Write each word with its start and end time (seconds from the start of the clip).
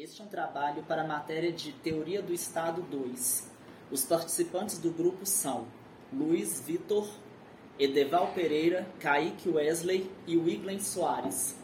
Este 0.00 0.22
é 0.22 0.24
um 0.24 0.28
trabalho 0.28 0.84
para 0.84 1.02
a 1.02 1.06
matéria 1.06 1.50
de 1.50 1.72
Teoria 1.72 2.22
do 2.22 2.32
Estado 2.32 2.82
2. 2.82 3.50
Os 3.90 4.04
participantes 4.04 4.78
do 4.78 4.92
grupo 4.92 5.26
são 5.26 5.66
Luiz 6.12 6.60
Vitor, 6.60 7.04
Edeval 7.80 8.28
Pereira, 8.28 8.86
Kaique 9.00 9.48
Wesley 9.48 10.08
e 10.24 10.36
Wiglen 10.36 10.78
Soares. 10.78 11.56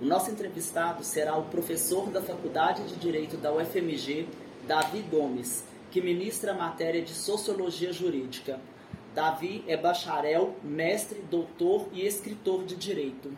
O 0.00 0.04
nosso 0.04 0.28
entrevistado 0.28 1.04
será 1.04 1.36
o 1.36 1.44
professor 1.44 2.10
da 2.10 2.20
Faculdade 2.20 2.82
de 2.82 2.96
Direito 2.96 3.36
da 3.36 3.52
UFMG, 3.52 4.26
Davi 4.66 5.02
Gomes, 5.02 5.62
que 5.92 6.00
ministra 6.00 6.50
a 6.50 6.56
matéria 6.56 7.00
de 7.00 7.14
Sociologia 7.14 7.92
Jurídica. 7.92 8.58
Davi 9.14 9.64
é 9.68 9.76
bacharel, 9.76 10.56
mestre, 10.64 11.20
doutor 11.30 11.88
e 11.92 12.04
escritor 12.04 12.64
de 12.64 12.74
Direito. 12.74 13.30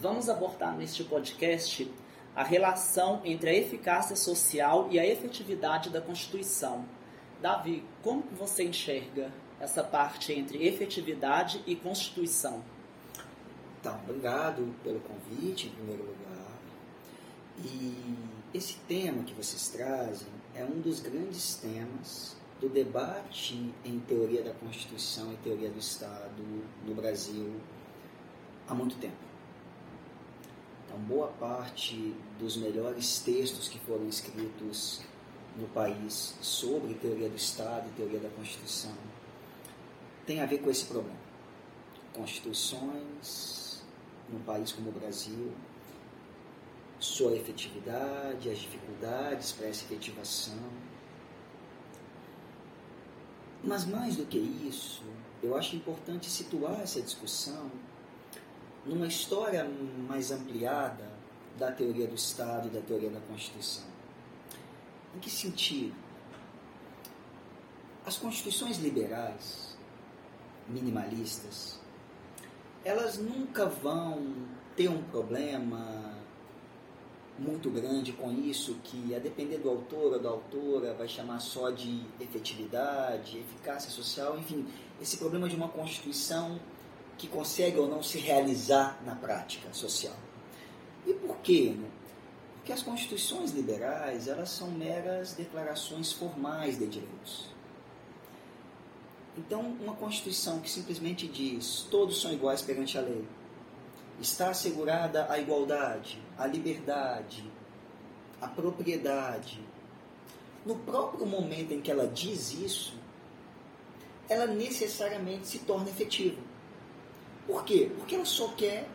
Vamos 0.00 0.28
abordar 0.28 0.76
neste 0.76 1.04
podcast 1.04 1.88
a 2.38 2.44
relação 2.44 3.20
entre 3.24 3.50
a 3.50 3.52
eficácia 3.52 4.14
social 4.14 4.86
e 4.92 4.98
a 5.00 5.04
efetividade 5.04 5.90
da 5.90 6.00
Constituição. 6.00 6.84
Davi, 7.42 7.84
como 8.00 8.22
você 8.38 8.62
enxerga 8.62 9.32
essa 9.58 9.82
parte 9.82 10.32
entre 10.32 10.64
efetividade 10.64 11.60
e 11.66 11.74
Constituição? 11.74 12.62
Então, 13.80 13.98
obrigado 14.08 14.72
pelo 14.84 15.00
convite, 15.00 15.66
em 15.66 15.70
primeiro 15.70 16.04
lugar. 16.04 16.52
E 17.64 18.14
esse 18.54 18.74
tema 18.86 19.24
que 19.24 19.34
vocês 19.34 19.68
trazem 19.70 20.28
é 20.54 20.62
um 20.62 20.80
dos 20.80 21.00
grandes 21.00 21.56
temas 21.56 22.36
do 22.60 22.68
debate 22.68 23.74
em 23.84 23.98
teoria 23.98 24.44
da 24.44 24.52
Constituição 24.52 25.32
e 25.32 25.36
teoria 25.38 25.70
do 25.70 25.80
Estado 25.80 26.40
no 26.86 26.94
Brasil 26.94 27.60
há 28.68 28.74
muito 28.74 28.94
tempo. 28.98 29.27
Boa 31.06 31.28
parte 31.28 32.14
dos 32.38 32.56
melhores 32.56 33.20
textos 33.20 33.68
que 33.68 33.78
foram 33.78 34.08
escritos 34.08 35.00
no 35.56 35.68
país 35.68 36.34
sobre 36.40 36.94
teoria 36.94 37.28
do 37.28 37.36
Estado 37.36 37.88
e 37.88 37.92
teoria 37.92 38.18
da 38.18 38.28
Constituição 38.30 38.92
tem 40.28 40.40
a 40.40 40.46
ver 40.46 40.58
com 40.58 40.70
esse 40.70 40.84
problema. 40.84 41.16
Constituições 42.12 43.82
num 44.28 44.40
país 44.40 44.72
como 44.72 44.90
o 44.90 44.92
Brasil, 44.92 45.52
sua 47.00 47.34
efetividade, 47.34 48.50
as 48.50 48.58
dificuldades 48.58 49.52
para 49.52 49.68
essa 49.68 49.84
efetivação. 49.84 50.58
Mas 53.64 53.86
mais 53.86 54.16
do 54.16 54.26
que 54.26 54.36
isso, 54.36 55.02
eu 55.42 55.56
acho 55.56 55.76
importante 55.76 56.28
situar 56.28 56.78
essa 56.82 57.00
discussão 57.00 57.70
numa 58.88 59.06
história 59.06 59.68
mais 60.08 60.30
ampliada 60.30 61.08
da 61.58 61.70
teoria 61.70 62.06
do 62.06 62.14
Estado 62.14 62.68
e 62.68 62.70
da 62.70 62.80
teoria 62.80 63.10
da 63.10 63.20
Constituição. 63.20 63.84
Em 65.14 65.18
que 65.18 65.30
sentido? 65.30 65.94
As 68.06 68.16
constituições 68.16 68.78
liberais, 68.78 69.76
minimalistas, 70.66 71.78
elas 72.84 73.18
nunca 73.18 73.66
vão 73.66 74.46
ter 74.74 74.88
um 74.88 75.02
problema 75.02 76.16
muito 77.38 77.70
grande 77.70 78.12
com 78.12 78.32
isso, 78.32 78.76
que 78.82 79.14
a 79.14 79.18
depender 79.18 79.58
do 79.58 79.68
autor 79.68 80.14
ou 80.14 80.18
da 80.18 80.28
autora 80.28 80.94
vai 80.94 81.06
chamar 81.06 81.38
só 81.40 81.70
de 81.70 82.02
efetividade, 82.18 83.38
eficácia 83.38 83.90
social, 83.90 84.38
enfim, 84.38 84.66
esse 85.00 85.18
problema 85.18 85.48
de 85.48 85.54
uma 85.54 85.68
constituição 85.68 86.58
que 87.18 87.26
consegue 87.26 87.78
ou 87.78 87.88
não 87.88 88.02
se 88.02 88.18
realizar 88.18 89.02
na 89.04 89.16
prática 89.16 89.68
social. 89.72 90.14
E 91.04 91.12
por 91.12 91.36
quê? 91.38 91.76
Porque 92.54 92.72
as 92.72 92.82
constituições 92.82 93.50
liberais 93.50 94.28
elas 94.28 94.50
são 94.50 94.70
meras 94.70 95.32
declarações 95.32 96.12
formais 96.12 96.78
de 96.78 96.86
direitos. 96.86 97.48
Então, 99.36 99.60
uma 99.80 99.94
constituição 99.94 100.60
que 100.60 100.70
simplesmente 100.70 101.26
diz 101.26 101.86
todos 101.90 102.20
são 102.20 102.32
iguais 102.32 102.62
perante 102.62 102.96
a 102.98 103.00
lei, 103.00 103.24
está 104.20 104.50
assegurada 104.50 105.26
a 105.30 105.38
igualdade, 105.38 106.20
a 106.36 106.46
liberdade, 106.46 107.44
a 108.40 108.48
propriedade. 108.48 109.60
No 110.66 110.76
próprio 110.76 111.24
momento 111.24 111.72
em 111.72 111.80
que 111.80 111.90
ela 111.90 112.06
diz 112.06 112.52
isso, 112.52 112.94
ela 114.28 114.46
necessariamente 114.46 115.46
se 115.46 115.60
torna 115.60 115.88
efetiva. 115.88 116.47
Por 117.48 117.64
quê? 117.64 117.90
Porque 117.96 118.14
ela 118.14 118.26
só 118.26 118.48
quer 118.48 118.86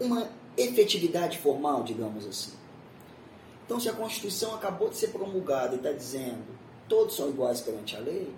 uma 0.00 0.28
efetividade 0.56 1.38
formal, 1.38 1.84
digamos 1.84 2.26
assim. 2.26 2.52
Então, 3.64 3.78
se 3.78 3.88
a 3.88 3.92
Constituição 3.92 4.56
acabou 4.56 4.90
de 4.90 4.96
ser 4.96 5.12
promulgada 5.12 5.74
e 5.74 5.76
está 5.76 5.92
dizendo 5.92 6.60
todos 6.88 7.14
são 7.14 7.30
iguais 7.30 7.60
perante 7.60 7.96
a 7.96 8.00
lei, 8.00 8.34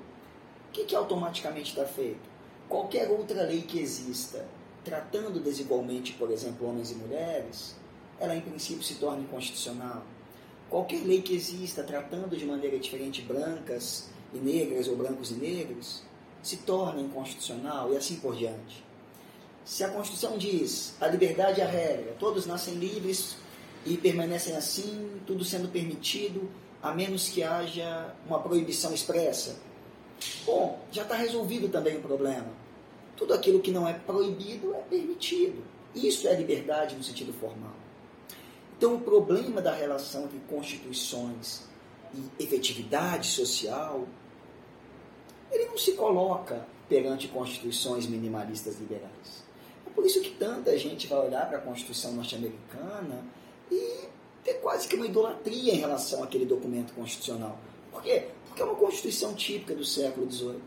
o 0.68 0.72
que, 0.72 0.84
que 0.84 0.94
automaticamente 0.94 1.70
está 1.70 1.86
feito? 1.86 2.20
Qualquer 2.68 3.10
outra 3.10 3.42
lei 3.44 3.62
que 3.62 3.80
exista 3.80 4.46
tratando 4.84 5.42
desigualmente, 5.42 6.12
por 6.12 6.30
exemplo, 6.30 6.68
homens 6.68 6.90
e 6.90 6.94
mulheres, 6.94 7.74
ela 8.20 8.36
em 8.36 8.42
princípio 8.42 8.82
se 8.82 8.96
torna 8.96 9.22
inconstitucional. 9.22 10.04
Qualquer 10.68 11.02
lei 11.02 11.22
que 11.22 11.34
exista 11.34 11.82
tratando 11.82 12.36
de 12.36 12.44
maneira 12.44 12.78
diferente 12.78 13.22
brancas 13.22 14.10
e 14.34 14.38
negras 14.38 14.86
ou 14.86 14.96
brancos 14.96 15.30
e 15.30 15.34
negros 15.34 16.02
se 16.42 16.58
torna 16.58 17.00
inconstitucional 17.00 17.92
e 17.92 17.96
assim 17.96 18.16
por 18.16 18.36
diante. 18.36 18.84
Se 19.64 19.82
a 19.82 19.88
Constituição 19.88 20.36
diz 20.36 20.94
a 21.00 21.06
liberdade 21.06 21.60
é 21.60 21.64
a 21.64 21.68
regra, 21.68 22.14
todos 22.18 22.44
nascem 22.44 22.74
livres 22.74 23.36
e 23.86 23.96
permanecem 23.96 24.54
assim, 24.54 25.20
tudo 25.26 25.42
sendo 25.42 25.68
permitido, 25.68 26.50
a 26.82 26.92
menos 26.92 27.30
que 27.30 27.42
haja 27.42 28.14
uma 28.26 28.40
proibição 28.40 28.92
expressa. 28.92 29.56
Bom, 30.44 30.80
já 30.92 31.02
está 31.02 31.14
resolvido 31.14 31.68
também 31.70 31.96
o 31.96 32.02
problema. 32.02 32.48
Tudo 33.16 33.32
aquilo 33.32 33.60
que 33.60 33.70
não 33.70 33.88
é 33.88 33.94
proibido 33.94 34.74
é 34.74 34.80
permitido. 34.80 35.64
Isso 35.94 36.28
é 36.28 36.34
liberdade 36.34 36.94
no 36.94 37.02
sentido 37.02 37.32
formal. 37.32 37.74
Então, 38.76 38.96
o 38.96 39.00
problema 39.00 39.62
da 39.62 39.72
relação 39.72 40.24
entre 40.24 40.40
constituições 40.40 41.62
e 42.12 42.42
efetividade 42.42 43.28
social, 43.28 44.06
ele 45.50 45.66
não 45.66 45.78
se 45.78 45.92
coloca 45.92 46.66
perante 46.88 47.28
constituições 47.28 48.06
minimalistas 48.06 48.78
liberais. 48.78 49.43
Por 49.94 50.04
isso 50.04 50.20
que 50.20 50.30
tanta 50.30 50.76
gente 50.76 51.06
vai 51.06 51.26
olhar 51.26 51.48
para 51.48 51.58
a 51.58 51.60
Constituição 51.60 52.12
norte-americana 52.12 53.24
e 53.70 54.08
ter 54.42 54.54
quase 54.54 54.88
que 54.88 54.96
uma 54.96 55.06
idolatria 55.06 55.72
em 55.72 55.78
relação 55.78 56.22
àquele 56.22 56.44
documento 56.44 56.92
constitucional. 56.94 57.58
Por 57.90 58.02
quê? 58.02 58.28
Porque 58.46 58.60
é 58.60 58.64
uma 58.64 58.74
Constituição 58.74 59.34
típica 59.34 59.74
do 59.74 59.84
século 59.84 60.30
XVIII. 60.30 60.60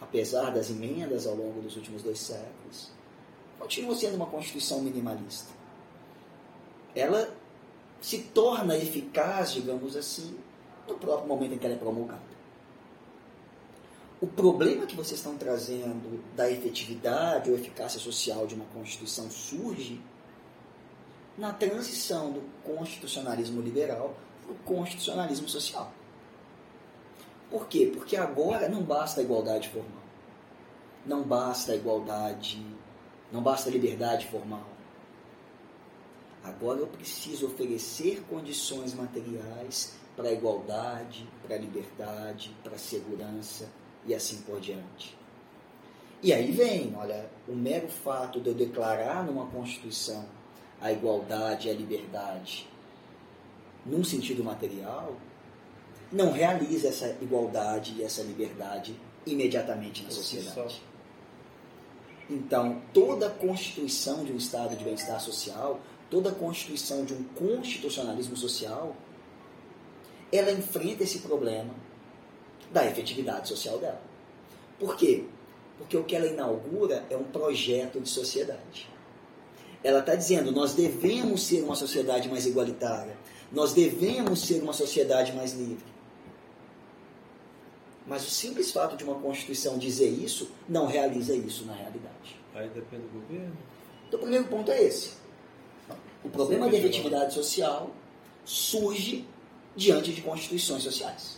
Apesar 0.00 0.50
das 0.50 0.70
emendas 0.70 1.26
ao 1.26 1.34
longo 1.34 1.60
dos 1.60 1.76
últimos 1.76 2.02
dois 2.02 2.18
séculos, 2.18 2.90
continua 3.58 3.94
sendo 3.94 4.16
uma 4.16 4.26
Constituição 4.26 4.80
minimalista. 4.80 5.52
Ela 6.94 7.30
se 8.00 8.18
torna 8.18 8.76
eficaz, 8.76 9.52
digamos 9.52 9.96
assim, 9.96 10.36
no 10.86 10.94
próprio 10.94 11.28
momento 11.28 11.54
em 11.54 11.58
que 11.58 11.66
ela 11.66 11.74
é 11.74 11.78
promulgada. 11.78 12.27
O 14.20 14.26
problema 14.26 14.84
que 14.84 14.96
vocês 14.96 15.20
estão 15.20 15.36
trazendo 15.36 16.22
da 16.34 16.50
efetividade 16.50 17.50
ou 17.50 17.56
eficácia 17.56 18.00
social 18.00 18.46
de 18.48 18.54
uma 18.54 18.64
Constituição 18.66 19.30
surge 19.30 20.00
na 21.36 21.52
transição 21.52 22.32
do 22.32 22.42
constitucionalismo 22.64 23.62
liberal 23.62 24.16
para 24.42 24.52
o 24.52 24.56
constitucionalismo 24.56 25.48
social. 25.48 25.92
Por 27.48 27.68
quê? 27.68 27.90
Porque 27.94 28.16
agora 28.16 28.68
não 28.68 28.82
basta 28.82 29.20
a 29.20 29.24
igualdade 29.24 29.68
formal. 29.68 30.02
Não 31.06 31.22
basta 31.22 31.70
a 31.70 31.76
igualdade, 31.76 32.60
não 33.32 33.40
basta 33.40 33.70
a 33.70 33.72
liberdade 33.72 34.26
formal. 34.26 34.66
Agora 36.42 36.80
eu 36.80 36.88
preciso 36.88 37.46
oferecer 37.46 38.24
condições 38.28 38.92
materiais 38.94 39.94
para 40.16 40.28
a 40.28 40.32
igualdade, 40.32 41.28
para 41.46 41.54
a 41.54 41.58
liberdade, 41.58 42.54
para 42.64 42.74
a 42.74 42.78
segurança, 42.78 43.68
e 44.08 44.14
assim 44.14 44.38
por 44.42 44.60
diante. 44.60 45.16
E 46.20 46.32
aí 46.32 46.50
vem, 46.50 46.92
olha, 46.96 47.30
o 47.46 47.54
mero 47.54 47.88
fato 47.88 48.40
de 48.40 48.48
eu 48.48 48.54
declarar 48.54 49.24
numa 49.24 49.46
Constituição 49.46 50.24
a 50.80 50.90
igualdade 50.90 51.68
e 51.68 51.70
a 51.70 51.74
liberdade 51.74 52.68
num 53.88 54.04
sentido 54.04 54.44
material, 54.44 55.16
não 56.12 56.32
realiza 56.32 56.88
essa 56.88 57.08
igualdade 57.20 57.94
e 57.98 58.02
essa 58.02 58.22
liberdade 58.22 58.94
imediatamente 59.26 60.02
na 60.02 60.10
sociedade. 60.10 60.82
Então, 62.30 62.82
toda 62.92 63.26
a 63.26 63.30
constituição 63.30 64.24
de 64.24 64.32
um 64.32 64.36
estado 64.36 64.76
de 64.76 64.84
bem-estar 64.84 65.20
social, 65.20 65.80
toda 66.10 66.30
a 66.30 66.34
constituição 66.34 67.04
de 67.04 67.14
um 67.14 67.24
constitucionalismo 67.34 68.36
social, 68.36 68.94
ela 70.30 70.52
enfrenta 70.52 71.04
esse 71.04 71.20
problema 71.20 71.74
da 72.72 72.86
efetividade 72.86 73.48
social 73.48 73.78
dela. 73.78 74.00
Por 74.78 74.96
quê? 74.96 75.24
Porque 75.78 75.96
o 75.96 76.04
que 76.04 76.14
ela 76.14 76.26
inaugura 76.26 77.04
é 77.08 77.16
um 77.16 77.24
projeto 77.24 78.00
de 78.00 78.08
sociedade. 78.08 78.88
Ela 79.82 80.00
está 80.00 80.14
dizendo: 80.14 80.52
nós 80.52 80.74
devemos 80.74 81.46
ser 81.46 81.62
uma 81.62 81.74
sociedade 81.74 82.28
mais 82.28 82.46
igualitária, 82.46 83.16
nós 83.52 83.72
devemos 83.72 84.46
ser 84.46 84.62
uma 84.62 84.72
sociedade 84.72 85.32
mais 85.32 85.52
livre. 85.52 85.86
Mas 88.06 88.26
o 88.26 88.30
simples 88.30 88.72
fato 88.72 88.96
de 88.96 89.04
uma 89.04 89.16
Constituição 89.16 89.76
dizer 89.76 90.08
isso 90.08 90.50
não 90.68 90.86
realiza 90.86 91.34
isso 91.34 91.64
na 91.66 91.74
realidade. 91.74 92.40
Aí 92.54 92.68
depende 92.70 93.02
do 93.02 93.20
governo. 93.20 93.56
Então, 94.08 94.18
o 94.18 94.22
primeiro 94.22 94.46
ponto 94.46 94.70
é 94.70 94.82
esse. 94.82 95.12
O 96.24 96.30
problema 96.30 96.68
da 96.68 96.76
efetividade 96.76 97.34
social 97.34 97.90
surge 98.44 99.26
diante 99.76 100.12
de 100.12 100.22
constituições 100.22 100.82
sociais. 100.82 101.37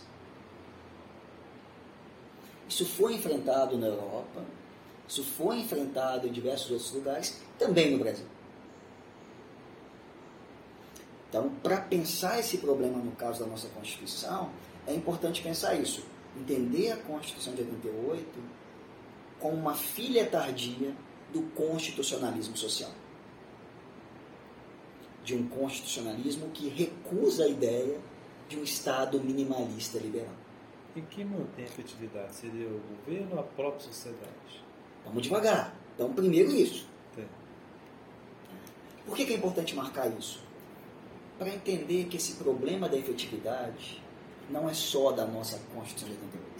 Isso 2.71 2.85
foi 2.85 3.15
enfrentado 3.15 3.77
na 3.77 3.87
Europa, 3.87 4.45
isso 5.05 5.25
foi 5.25 5.59
enfrentado 5.59 6.25
em 6.25 6.31
diversos 6.31 6.71
outros 6.71 6.93
lugares, 6.93 7.37
também 7.59 7.91
no 7.91 7.99
Brasil. 7.99 8.25
Então, 11.27 11.49
para 11.61 11.81
pensar 11.81 12.39
esse 12.39 12.59
problema 12.59 12.97
no 12.97 13.11
caso 13.11 13.41
da 13.41 13.45
nossa 13.45 13.67
Constituição, 13.67 14.49
é 14.87 14.93
importante 14.93 15.41
pensar 15.41 15.75
isso. 15.75 16.01
Entender 16.39 16.93
a 16.93 16.95
Constituição 16.95 17.53
de 17.53 17.59
88 17.59 18.39
como 19.37 19.57
uma 19.57 19.75
filha 19.75 20.25
tardia 20.25 20.95
do 21.33 21.41
constitucionalismo 21.53 22.55
social. 22.55 22.91
De 25.25 25.35
um 25.35 25.45
constitucionalismo 25.45 26.49
que 26.51 26.69
recusa 26.69 27.43
a 27.43 27.49
ideia 27.49 27.99
de 28.47 28.57
um 28.57 28.63
Estado 28.63 29.19
minimalista 29.19 29.99
liberal. 29.99 30.40
E 30.95 31.01
quem 31.01 31.25
mantém 31.25 31.63
a 31.63 31.67
efetividade? 31.67 32.35
Seria 32.35 32.67
o 32.67 32.81
governo 32.95 33.35
ou 33.35 33.39
a 33.39 33.43
própria 33.43 33.81
sociedade? 33.81 34.63
Vamos 35.05 35.23
devagar. 35.23 35.73
Então, 35.95 36.11
primeiro 36.13 36.51
isso. 36.51 36.85
Tem. 37.15 37.25
Por 39.05 39.15
que, 39.15 39.25
que 39.25 39.33
é 39.33 39.37
importante 39.37 39.75
marcar 39.75 40.07
isso? 40.17 40.41
Para 41.39 41.49
entender 41.49 42.05
que 42.05 42.17
esse 42.17 42.33
problema 42.33 42.89
da 42.89 42.97
efetividade 42.97 44.01
não 44.49 44.69
é 44.69 44.73
só 44.73 45.11
da 45.11 45.25
nossa 45.25 45.59
Constituição 45.73 46.09
de 46.09 46.15
88. 46.15 46.51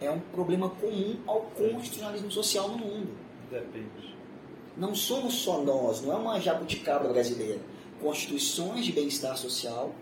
É 0.00 0.10
um 0.10 0.20
problema 0.20 0.68
comum 0.68 1.18
ao 1.26 1.40
constitucionalismo 1.40 2.30
social 2.30 2.68
no 2.68 2.78
mundo. 2.78 3.16
Depende. 3.50 4.14
Não 4.76 4.94
somos 4.94 5.34
só 5.34 5.62
nós, 5.62 6.02
não 6.02 6.12
é 6.12 6.16
uma 6.16 6.40
jabuticaba 6.40 7.08
brasileira. 7.08 7.60
Constituições 8.00 8.84
de 8.84 8.92
bem-estar 8.92 9.36
social 9.36 9.94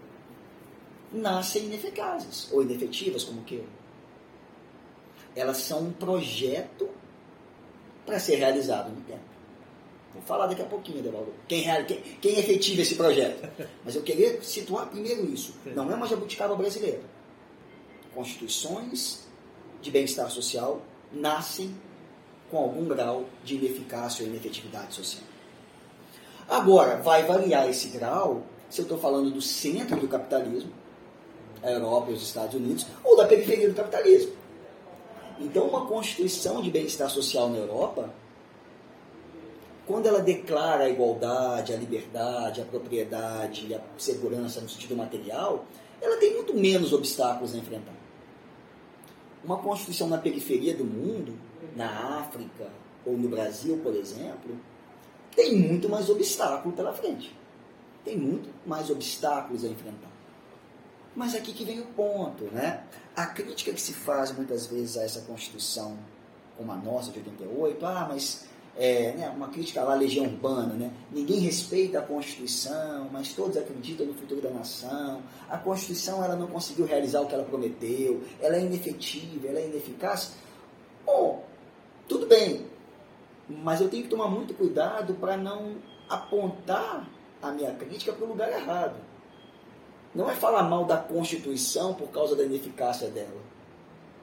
nascem 1.13 1.65
ineficazes, 1.65 2.51
ou 2.53 2.63
inefetivas, 2.63 3.25
como 3.25 3.43
queiram. 3.43 3.67
Elas 5.35 5.59
são 5.59 5.81
um 5.81 5.93
projeto 5.93 6.89
para 8.05 8.19
ser 8.19 8.37
realizado 8.37 8.91
no 8.91 9.01
tempo. 9.03 9.33
Vou 10.13 10.23
falar 10.23 10.47
daqui 10.47 10.61
a 10.61 10.67
pouquinho, 10.67 10.99
Edevaldo, 10.99 11.33
quem, 11.49 11.65
quem, 11.87 12.03
quem 12.21 12.39
efetiva 12.39 12.83
esse 12.83 12.95
projeto. 12.95 13.49
Mas 13.85 13.95
eu 13.95 14.03
queria 14.03 14.43
situar 14.43 14.89
primeiro 14.89 15.25
isso. 15.33 15.55
Não 15.75 15.91
é 15.91 15.95
uma 15.95 16.07
jabuticaba 16.07 16.55
brasileira. 16.55 17.01
Constituições 18.15 19.27
de 19.81 19.91
bem-estar 19.91 20.31
social 20.31 20.83
nascem 21.11 21.75
com 22.51 22.59
algum 22.59 22.85
grau 22.85 23.25
de 23.43 23.55
ineficácia 23.55 24.23
ou 24.23 24.31
inefetividade 24.31 24.95
social. 24.95 25.25
Agora, 26.49 26.97
vai 26.97 27.25
variar 27.25 27.69
esse 27.69 27.89
grau 27.89 28.45
se 28.69 28.81
eu 28.81 28.85
estou 28.85 28.99
falando 28.99 29.31
do 29.31 29.41
centro 29.41 29.99
do 29.99 30.09
capitalismo, 30.09 30.73
a 31.63 31.71
Europa 31.71 32.11
e 32.11 32.15
os 32.15 32.23
Estados 32.23 32.55
Unidos, 32.55 32.87
ou 33.05 33.17
da 33.17 33.27
periferia 33.27 33.69
do 33.69 33.75
capitalismo. 33.75 34.33
Então, 35.41 35.67
uma 35.67 35.87
constituição 35.87 36.61
de 36.61 36.71
bem-estar 36.71 37.11
social 37.11 37.49
na 37.49 37.59
Europa, 37.59 38.11
quando 39.87 40.07
ela 40.07 40.21
declara 40.21 40.85
a 40.85 40.89
igualdade, 40.89 41.73
a 41.73 41.77
liberdade, 41.77 42.61
a 42.61 42.65
propriedade, 42.65 43.75
a 43.75 43.81
segurança 43.99 44.61
no 44.61 44.69
sentido 44.69 44.97
material, 44.97 45.65
ela 46.01 46.17
tem 46.19 46.35
muito 46.35 46.55
menos 46.55 46.93
obstáculos 46.93 47.55
a 47.55 47.59
enfrentar. 47.59 47.95
Uma 49.45 49.59
constituição 49.59 50.09
na 50.09 50.19
periferia 50.19 50.75
do 50.75 50.85
mundo, 50.85 51.37
na 51.75 52.21
África 52.21 52.71
ou 53.05 53.17
no 53.17 53.29
Brasil, 53.29 53.81
por 53.83 53.95
exemplo, 53.95 54.57
tem 55.35 55.57
muito 55.57 55.89
mais 55.89 56.09
obstáculo 56.09 56.75
pela 56.75 56.93
frente. 56.93 57.35
Tem 58.05 58.17
muito 58.17 58.49
mais 58.67 58.91
obstáculos 58.91 59.65
a 59.65 59.69
enfrentar. 59.69 60.12
Mas 61.15 61.35
aqui 61.35 61.53
que 61.53 61.65
vem 61.65 61.81
o 61.81 61.87
ponto, 61.87 62.45
né? 62.45 62.85
A 63.15 63.27
crítica 63.27 63.73
que 63.73 63.81
se 63.81 63.93
faz 63.93 64.33
muitas 64.33 64.67
vezes 64.67 64.97
a 64.97 65.03
essa 65.03 65.21
Constituição 65.23 65.99
como 66.57 66.73
a 66.73 66.77
nossa 66.77 67.11
de 67.11 67.19
88, 67.19 67.87
ah, 67.87 68.07
mas 68.09 68.47
é, 68.77 69.13
né, 69.13 69.29
uma 69.31 69.49
crítica 69.49 69.83
à 69.83 69.95
legião 69.95 70.25
urbana, 70.25 70.75
né? 70.75 70.91
Ninguém 71.11 71.41
respeita 71.41 71.99
a 71.99 72.03
Constituição, 72.03 73.09
mas 73.13 73.33
todos 73.33 73.57
acreditam 73.57 74.07
no 74.07 74.15
futuro 74.15 74.41
da 74.41 74.51
nação. 74.51 75.23
A 75.49 75.59
Constituição 75.59 76.25
ela 76.25 76.37
não 76.37 76.47
conseguiu 76.47 76.87
realizar 76.87 77.21
o 77.21 77.27
que 77.27 77.35
ela 77.35 77.45
prometeu, 77.45 78.23
ela 78.41 78.57
é 78.57 78.61
inefetiva, 78.61 79.49
ela 79.49 79.59
é 79.59 79.67
ineficaz. 79.67 80.33
Bom, 81.05 81.45
tudo 82.09 82.27
bem, 82.27 82.67
mas 83.49 83.81
eu 83.81 83.89
tenho 83.89 84.05
que 84.05 84.09
tomar 84.09 84.29
muito 84.29 84.55
cuidado 84.55 85.15
para 85.15 85.37
não 85.37 85.77
apontar 86.09 87.09
a 87.43 87.51
minha 87.51 87.73
crítica 87.75 88.13
para 88.13 88.25
o 88.25 88.29
lugar 88.29 88.51
errado. 88.51 88.97
Não 90.15 90.31
é 90.31 90.35
falar 90.35 90.65
mal 90.65 90.85
da 90.85 90.97
Constituição 90.97 91.95
por 91.95 92.09
causa 92.09 92.37
da 92.37 92.45
ineficácia 92.45 93.09
dela. 93.09 93.41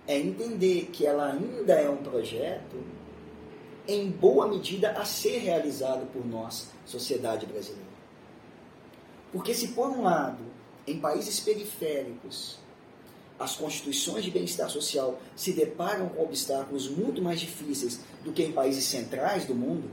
É 0.08 0.18
entender 0.18 0.90
que 0.92 1.06
ela 1.06 1.32
ainda 1.32 1.74
é 1.74 1.90
um 1.90 1.98
projeto 1.98 2.84
em 3.88 4.10
boa 4.10 4.48
medida 4.48 4.92
a 4.92 5.04
ser 5.04 5.40
realizado 5.40 6.06
por 6.12 6.26
nós, 6.26 6.68
sociedade 6.86 7.46
brasileira. 7.46 7.90
Porque 9.32 9.54
se 9.54 9.70
por 9.70 9.90
um 9.90 10.04
lado, 10.04 10.44
em 10.86 11.00
países 11.00 11.40
periféricos, 11.40 12.60
as 13.40 13.56
constituições 13.56 14.24
de 14.24 14.32
bem-estar 14.32 14.70
social 14.70 15.20
se 15.36 15.54
deparam 15.54 16.10
com 16.10 16.22
obstáculos 16.22 16.90
muito 16.90 17.22
mais 17.22 17.40
difíceis 17.40 18.02
do 18.24 18.32
que 18.32 18.44
em 18.44 18.52
países 18.52 18.86
centrais 18.86 19.46
do 19.46 19.56
mundo, 19.56 19.90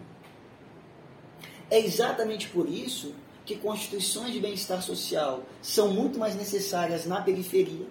é 1.71 1.79
exatamente 1.79 2.49
por 2.49 2.69
isso 2.69 3.15
que 3.47 3.57
constituições 3.57 4.33
de 4.33 4.41
bem-estar 4.41 4.83
social 4.83 5.45
são 5.63 5.93
muito 5.93 6.19
mais 6.19 6.35
necessárias 6.35 7.07
na 7.07 7.23
periferia 7.23 7.87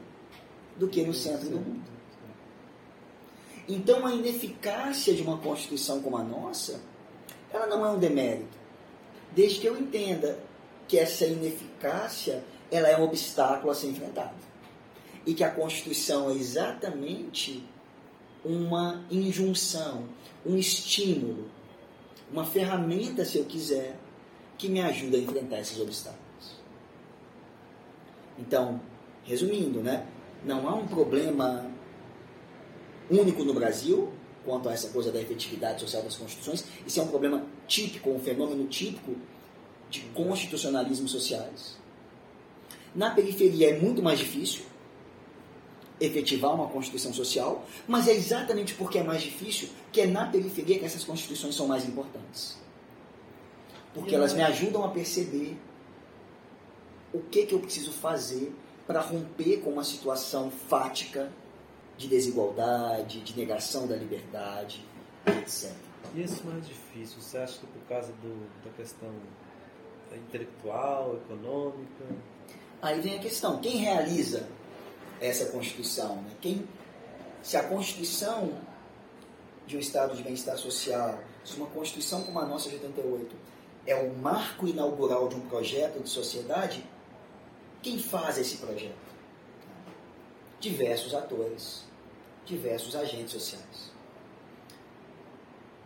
do 0.77 0.89
que 0.89 1.01
no 1.01 1.13
centro 1.13 1.49
do 1.49 1.57
mundo. 1.57 1.95
Então, 3.67 4.05
a 4.05 4.13
ineficácia 4.13 5.15
de 5.15 5.23
uma 5.23 5.37
constituição 5.37 6.01
como 6.01 6.17
a 6.17 6.23
nossa, 6.23 6.81
ela 7.51 7.65
não 7.65 7.85
é 7.85 7.89
um 7.89 7.97
demérito, 7.97 8.57
desde 9.31 9.59
que 9.59 9.67
eu 9.67 9.79
entenda 9.79 10.37
que 10.87 10.99
essa 10.99 11.25
ineficácia 11.25 12.43
ela 12.69 12.89
é 12.89 12.97
um 12.97 13.03
obstáculo 13.03 13.71
a 13.71 13.75
ser 13.75 13.87
enfrentado. 13.87 14.35
E 15.25 15.33
que 15.33 15.43
a 15.43 15.49
constituição 15.49 16.29
é 16.29 16.33
exatamente 16.33 17.63
uma 18.43 19.03
injunção, 19.09 20.03
um 20.45 20.55
estímulo, 20.55 21.49
uma 22.31 22.45
ferramenta, 22.45 23.25
se 23.25 23.37
eu 23.37 23.45
quiser, 23.45 23.97
que 24.57 24.69
me 24.69 24.81
ajuda 24.81 25.17
a 25.17 25.19
enfrentar 25.19 25.59
esses 25.59 25.79
obstáculos. 25.79 26.25
Então, 28.37 28.81
resumindo, 29.23 29.81
né? 29.81 30.05
Não 30.43 30.67
há 30.67 30.75
um 30.75 30.87
problema 30.87 31.69
único 33.09 33.43
no 33.43 33.53
Brasil 33.53 34.11
quanto 34.43 34.69
a 34.69 34.73
essa 34.73 34.89
coisa 34.89 35.11
da 35.11 35.19
efetividade 35.19 35.81
social 35.81 36.03
das 36.03 36.15
constituições. 36.15 36.63
Isso 36.85 36.99
é 36.99 37.03
um 37.03 37.07
problema 37.07 37.43
típico, 37.67 38.11
um 38.11 38.19
fenômeno 38.19 38.67
típico 38.67 39.15
de 39.89 40.01
constitucionalismos 40.13 41.11
sociais. 41.11 41.77
Na 42.93 43.11
periferia 43.11 43.71
é 43.71 43.79
muito 43.79 44.03
mais 44.03 44.19
difícil 44.19 44.63
efetivar 45.99 46.53
uma 46.53 46.67
constituição 46.67 47.13
social, 47.13 47.65
mas 47.87 48.07
é 48.07 48.13
exatamente 48.13 48.75
porque 48.75 48.99
é 48.99 49.03
mais 49.03 49.23
difícil 49.23 49.69
que 49.91 50.01
é 50.01 50.05
na 50.05 50.25
periferia 50.27 50.77
que 50.77 50.85
essas 50.85 51.03
constituições 51.03 51.55
são 51.55 51.67
mais 51.67 51.87
importantes 51.87 52.64
porque 53.95 54.13
elas 54.13 54.33
me 54.33 54.43
ajudam 54.43 54.83
a 54.83 54.89
perceber 54.89 55.57
o 57.13 57.19
que, 57.21 57.45
que 57.45 57.55
eu 57.55 57.59
preciso 57.59 57.93
fazer 57.93 58.53
para 58.85 58.99
romper 58.99 59.61
com 59.61 59.69
uma 59.69 59.85
situação 59.85 60.51
fática 60.51 61.31
de 61.97 62.09
desigualdade, 62.09 63.21
de 63.21 63.35
negação 63.37 63.87
da 63.87 63.95
liberdade, 63.95 64.85
etc. 65.25 65.71
E 66.13 66.23
isso 66.23 66.45
mais 66.45 66.67
difícil, 66.67 67.21
você 67.21 67.37
acha 67.37 67.57
que 67.57 67.65
por 67.67 67.81
causa 67.87 68.11
do, 68.21 68.63
da 68.65 68.71
questão 68.71 69.09
intelectual, 70.13 71.15
econômica? 71.15 72.05
Aí 72.81 72.99
vem 72.99 73.15
a 73.15 73.19
questão, 73.19 73.59
quem 73.59 73.77
realiza 73.77 74.45
essa 75.21 75.45
Constituição? 75.45 76.17
Né? 76.17 76.31
Quem, 76.41 76.67
se 77.41 77.55
a 77.55 77.63
Constituição 77.63 78.51
de 79.65 79.77
um 79.77 79.79
Estado 79.79 80.15
de 80.17 80.21
bem-estar 80.21 80.57
social, 80.57 81.17
se 81.45 81.55
uma 81.55 81.67
Constituição 81.67 82.23
como 82.23 82.37
a 82.39 82.45
nossa 82.45 82.69
de 82.69 82.75
88 82.75 83.54
é 83.85 83.95
o 83.95 84.13
marco 84.15 84.67
inaugural 84.67 85.27
de 85.27 85.35
um 85.35 85.41
projeto 85.41 86.01
de 86.01 86.09
sociedade, 86.09 86.83
quem 87.81 87.99
faz 87.99 88.37
esse 88.37 88.57
projeto? 88.57 88.95
Diversos 90.59 91.13
atores, 91.13 91.83
diversos 92.45 92.95
agentes 92.95 93.31
sociais. 93.31 93.93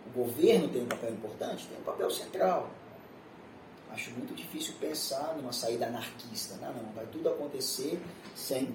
O 0.08 0.24
governo 0.24 0.70
tem 0.70 0.82
um 0.84 0.88
papel 0.88 1.12
importante? 1.12 1.68
Tem 1.68 1.78
um 1.78 1.84
papel 1.84 2.10
central. 2.10 2.70
Acho 3.92 4.12
muito 4.12 4.34
difícil 4.34 4.76
pensar 4.80 5.36
numa 5.36 5.52
saída 5.52 5.88
anarquista. 5.88 6.56
Não, 6.56 6.74
não, 6.74 6.92
vai 6.94 7.06
tudo 7.08 7.30
acontecer 7.30 8.00
sem 8.36 8.70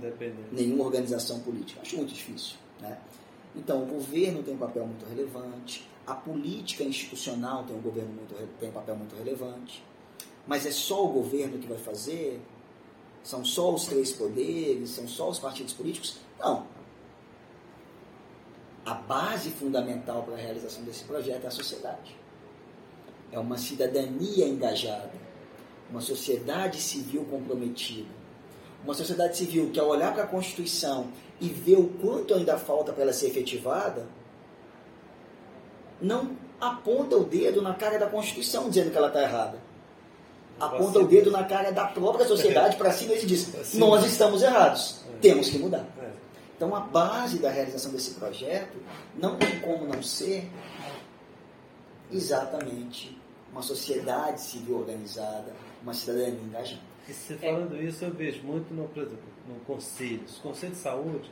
nenhuma 0.52 0.84
organização 0.84 1.40
política. 1.40 1.80
Acho 1.80 1.96
muito 1.96 2.12
difícil. 2.12 2.56
Né? 2.80 2.98
Então, 3.56 3.84
o 3.84 3.86
governo 3.86 4.42
tem 4.42 4.54
um 4.54 4.58
papel 4.58 4.86
muito 4.86 5.06
relevante, 5.06 5.88
a 6.06 6.14
política 6.14 6.84
institucional 6.84 7.64
tem 7.64 7.74
um, 7.74 7.80
governo 7.80 8.12
muito, 8.12 8.34
tem 8.58 8.68
um 8.68 8.72
papel 8.72 8.96
muito 8.96 9.16
relevante, 9.16 9.82
mas 10.46 10.66
é 10.66 10.70
só 10.70 11.04
o 11.04 11.08
governo 11.08 11.58
que 11.58 11.66
vai 11.66 11.78
fazer? 11.78 12.40
São 13.22 13.44
só 13.44 13.72
os 13.72 13.86
três 13.86 14.12
poderes? 14.12 14.90
São 14.90 15.08
só 15.08 15.30
os 15.30 15.38
partidos 15.38 15.72
políticos? 15.72 16.18
Não. 16.38 16.66
A 18.84 18.92
base 18.92 19.50
fundamental 19.50 20.22
para 20.24 20.34
a 20.34 20.36
realização 20.36 20.84
desse 20.84 21.04
projeto 21.04 21.44
é 21.44 21.46
a 21.46 21.50
sociedade. 21.50 22.14
É 23.32 23.38
uma 23.38 23.56
cidadania 23.56 24.46
engajada, 24.46 25.12
uma 25.90 26.02
sociedade 26.02 26.80
civil 26.80 27.24
comprometida. 27.24 28.10
Uma 28.84 28.92
sociedade 28.92 29.38
civil 29.38 29.70
que, 29.70 29.80
ao 29.80 29.88
olhar 29.88 30.12
para 30.12 30.24
a 30.24 30.26
Constituição 30.26 31.10
e 31.40 31.48
ver 31.48 31.78
o 31.78 31.88
quanto 31.88 32.34
ainda 32.34 32.58
falta 32.58 32.92
para 32.92 33.04
ela 33.04 33.12
ser 33.14 33.28
efetivada, 33.28 34.06
não 36.00 36.36
aponta 36.60 37.16
o 37.16 37.24
dedo 37.24 37.62
na 37.62 37.74
cara 37.74 37.98
da 37.98 38.06
Constituição 38.06 38.68
dizendo 38.68 38.90
que 38.90 38.96
ela 38.96 39.08
está 39.08 39.22
errada. 39.22 39.58
Aponta 40.58 41.00
o 41.00 41.06
dedo 41.06 41.30
na 41.30 41.44
cara 41.44 41.72
da 41.72 41.86
própria 41.86 42.26
sociedade 42.26 42.76
para 42.76 42.92
cima 42.92 43.14
e 43.14 43.26
diz: 43.26 43.74
Nós 43.74 44.04
estamos 44.04 44.42
errados, 44.42 45.00
é. 45.16 45.18
temos 45.20 45.50
que 45.50 45.58
mudar. 45.58 45.84
É. 46.00 46.10
Então, 46.56 46.74
a 46.74 46.80
base 46.80 47.38
da 47.38 47.50
realização 47.50 47.90
desse 47.90 48.12
projeto 48.12 48.76
não 49.16 49.36
tem 49.36 49.58
como 49.58 49.86
não 49.86 50.02
ser 50.02 50.48
exatamente 52.12 53.18
uma 53.50 53.62
sociedade 53.62 54.40
civil 54.40 54.78
organizada, 54.78 55.52
uma 55.82 55.92
cidadania 55.92 56.40
engajada. 56.40 56.80
E 57.08 57.12
você 57.12 57.34
falando 57.34 57.82
isso, 57.82 58.04
eu 58.04 58.12
vejo 58.12 58.42
muito 58.44 58.72
no, 58.72 58.84
no 58.84 59.60
conselho. 59.66 60.22
Os 60.26 60.38
conselhos 60.38 60.76
de 60.76 60.82
saúde, 60.82 61.30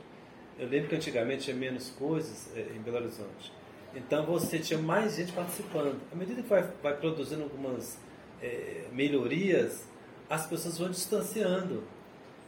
eu 0.59 0.67
lembro 0.67 0.89
que 0.89 0.95
antigamente 0.95 1.45
tinha 1.45 1.55
menos 1.55 1.89
coisas 1.91 2.49
é, 2.55 2.59
em 2.75 2.79
Belo 2.79 2.97
Horizonte. 2.97 3.51
Então 3.95 4.25
você 4.25 4.59
tinha 4.59 4.79
mais 4.79 5.15
gente 5.15 5.31
participando. 5.31 5.99
À 6.11 6.15
medida 6.15 6.41
que 6.41 6.49
vai, 6.49 6.63
vai 6.81 6.95
produzindo 6.97 7.43
algumas 7.43 7.97
é, 8.41 8.87
melhorias, 8.91 9.87
as 10.29 10.45
pessoas 10.47 10.77
vão 10.77 10.89
distanciando. 10.89 11.83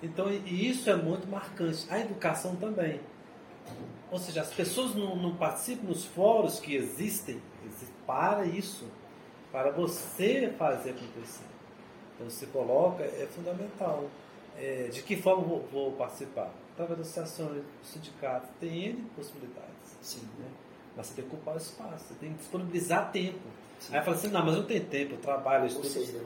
Então, 0.01 0.31
e 0.31 0.69
isso 0.69 0.89
é 0.89 0.95
muito 0.95 1.27
marcante. 1.27 1.85
A 1.89 1.99
educação 1.99 2.55
também. 2.55 2.99
Ou 4.11 4.19
seja, 4.19 4.41
as 4.41 4.53
pessoas 4.53 4.95
não, 4.95 5.15
não 5.15 5.35
participam 5.35 5.87
nos 5.87 6.05
fóruns 6.05 6.59
que 6.59 6.75
existem 6.75 7.41
para 8.05 8.45
isso, 8.45 8.85
para 9.51 9.71
você 9.71 10.53
fazer 10.57 10.91
acontecer. 10.91 11.45
Então, 12.15 12.29
você 12.29 12.45
coloca, 12.47 13.03
é 13.03 13.27
fundamental. 13.31 14.09
É, 14.57 14.89
de 14.91 15.01
que 15.01 15.17
forma 15.17 15.43
vou, 15.43 15.67
vou 15.71 15.91
participar? 15.93 16.51
Através 16.73 16.99
das 16.99 17.17
associações, 17.17 17.63
sindicatos, 17.83 18.49
tem 18.59 18.89
N 18.89 19.09
possibilidades. 19.15 19.97
Sim. 20.01 20.21
Né? 20.39 20.47
Mas 20.95 21.07
você 21.07 21.15
tem 21.15 21.25
que 21.25 21.35
ocupar 21.35 21.55
o 21.55 21.57
espaço, 21.57 22.05
você 22.07 22.13
tem 22.15 22.33
que 22.33 22.39
disponibilizar 22.39 23.11
tempo. 23.11 23.47
Sim. 23.79 23.95
Aí 23.95 24.03
fala 24.03 24.15
assim, 24.15 24.27
não, 24.29 24.45
mas 24.45 24.53
eu 24.53 24.61
não 24.61 24.67
tenho 24.67 24.85
tempo, 24.85 25.13
eu 25.13 25.17
trabalho, 25.17 25.63
eu 25.63 25.67
estudo. 25.67 25.85
Ou 25.85 25.91
seja, 25.91 26.21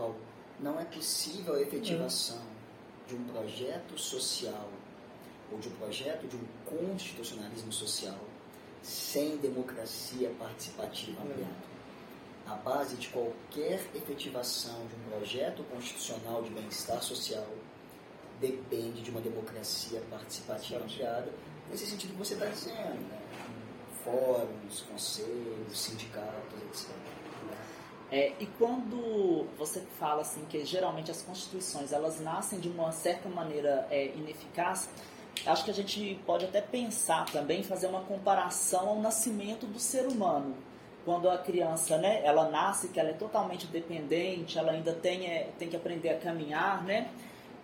não 0.59 0.79
é 0.79 0.85
possível 0.85 1.55
a 1.55 1.61
efetivação 1.61 2.37
é. 2.37 3.09
de 3.09 3.15
um 3.15 3.23
projeto 3.25 3.97
social 3.97 4.69
ou 5.51 5.57
de 5.57 5.69
um 5.69 5.71
projeto 5.71 6.27
de 6.27 6.35
um 6.35 6.45
constitucionalismo 6.65 7.71
social 7.71 8.19
sem 8.83 9.37
democracia 9.37 10.31
participativa 10.37 11.21
ampliada. 11.21 11.69
A 12.47 12.55
base 12.55 12.95
de 12.95 13.09
qualquer 13.09 13.85
efetivação 13.93 14.87
de 14.87 14.95
um 14.95 15.17
projeto 15.17 15.63
constitucional 15.65 16.41
de 16.43 16.49
bem-estar 16.49 17.01
social 17.01 17.45
depende 18.39 19.01
de 19.01 19.11
uma 19.11 19.21
democracia 19.21 20.01
participativa 20.09 20.83
ampliada, 20.83 21.31
nesse 21.69 21.85
sentido 21.85 22.11
que 22.11 22.17
você 22.17 22.33
está 22.33 22.45
dizendo. 22.47 22.77
Né? 22.77 23.19
Fóruns, 24.03 24.81
conselhos, 24.81 25.77
sindicatos, 25.77 26.61
etc. 26.69 26.95
É, 28.11 28.33
e 28.39 28.45
quando 28.57 29.45
você 29.57 29.81
fala 29.99 30.21
assim 30.21 30.43
que 30.49 30.65
geralmente 30.65 31.11
as 31.11 31.21
constituições 31.21 31.91
elas 31.93 32.19
nascem 32.19 32.59
de 32.59 32.67
uma 32.67 32.91
certa 32.91 33.29
maneira 33.29 33.87
é, 33.91 34.07
ineficaz, 34.07 34.89
acho 35.45 35.63
que 35.63 35.69
a 35.69 35.73
gente 35.73 36.19
pode 36.25 36.45
até 36.45 36.59
pensar 36.59 37.25
também 37.25 37.61
fazer 37.61 37.85
uma 37.85 38.01
comparação 38.01 38.89
ao 38.89 38.99
nascimento 38.99 39.67
do 39.67 39.79
ser 39.79 40.07
humano. 40.07 40.55
Quando 41.05 41.29
a 41.29 41.37
criança, 41.37 41.97
né, 41.97 42.21
ela 42.23 42.49
nasce, 42.49 42.89
que 42.89 42.99
ela 42.99 43.09
é 43.09 43.13
totalmente 43.13 43.67
dependente, 43.67 44.57
ela 44.57 44.71
ainda 44.71 44.93
tem, 44.93 45.27
é, 45.27 45.49
tem 45.57 45.69
que 45.69 45.75
aprender 45.75 46.09
a 46.09 46.17
caminhar, 46.17 46.83
né, 46.83 47.09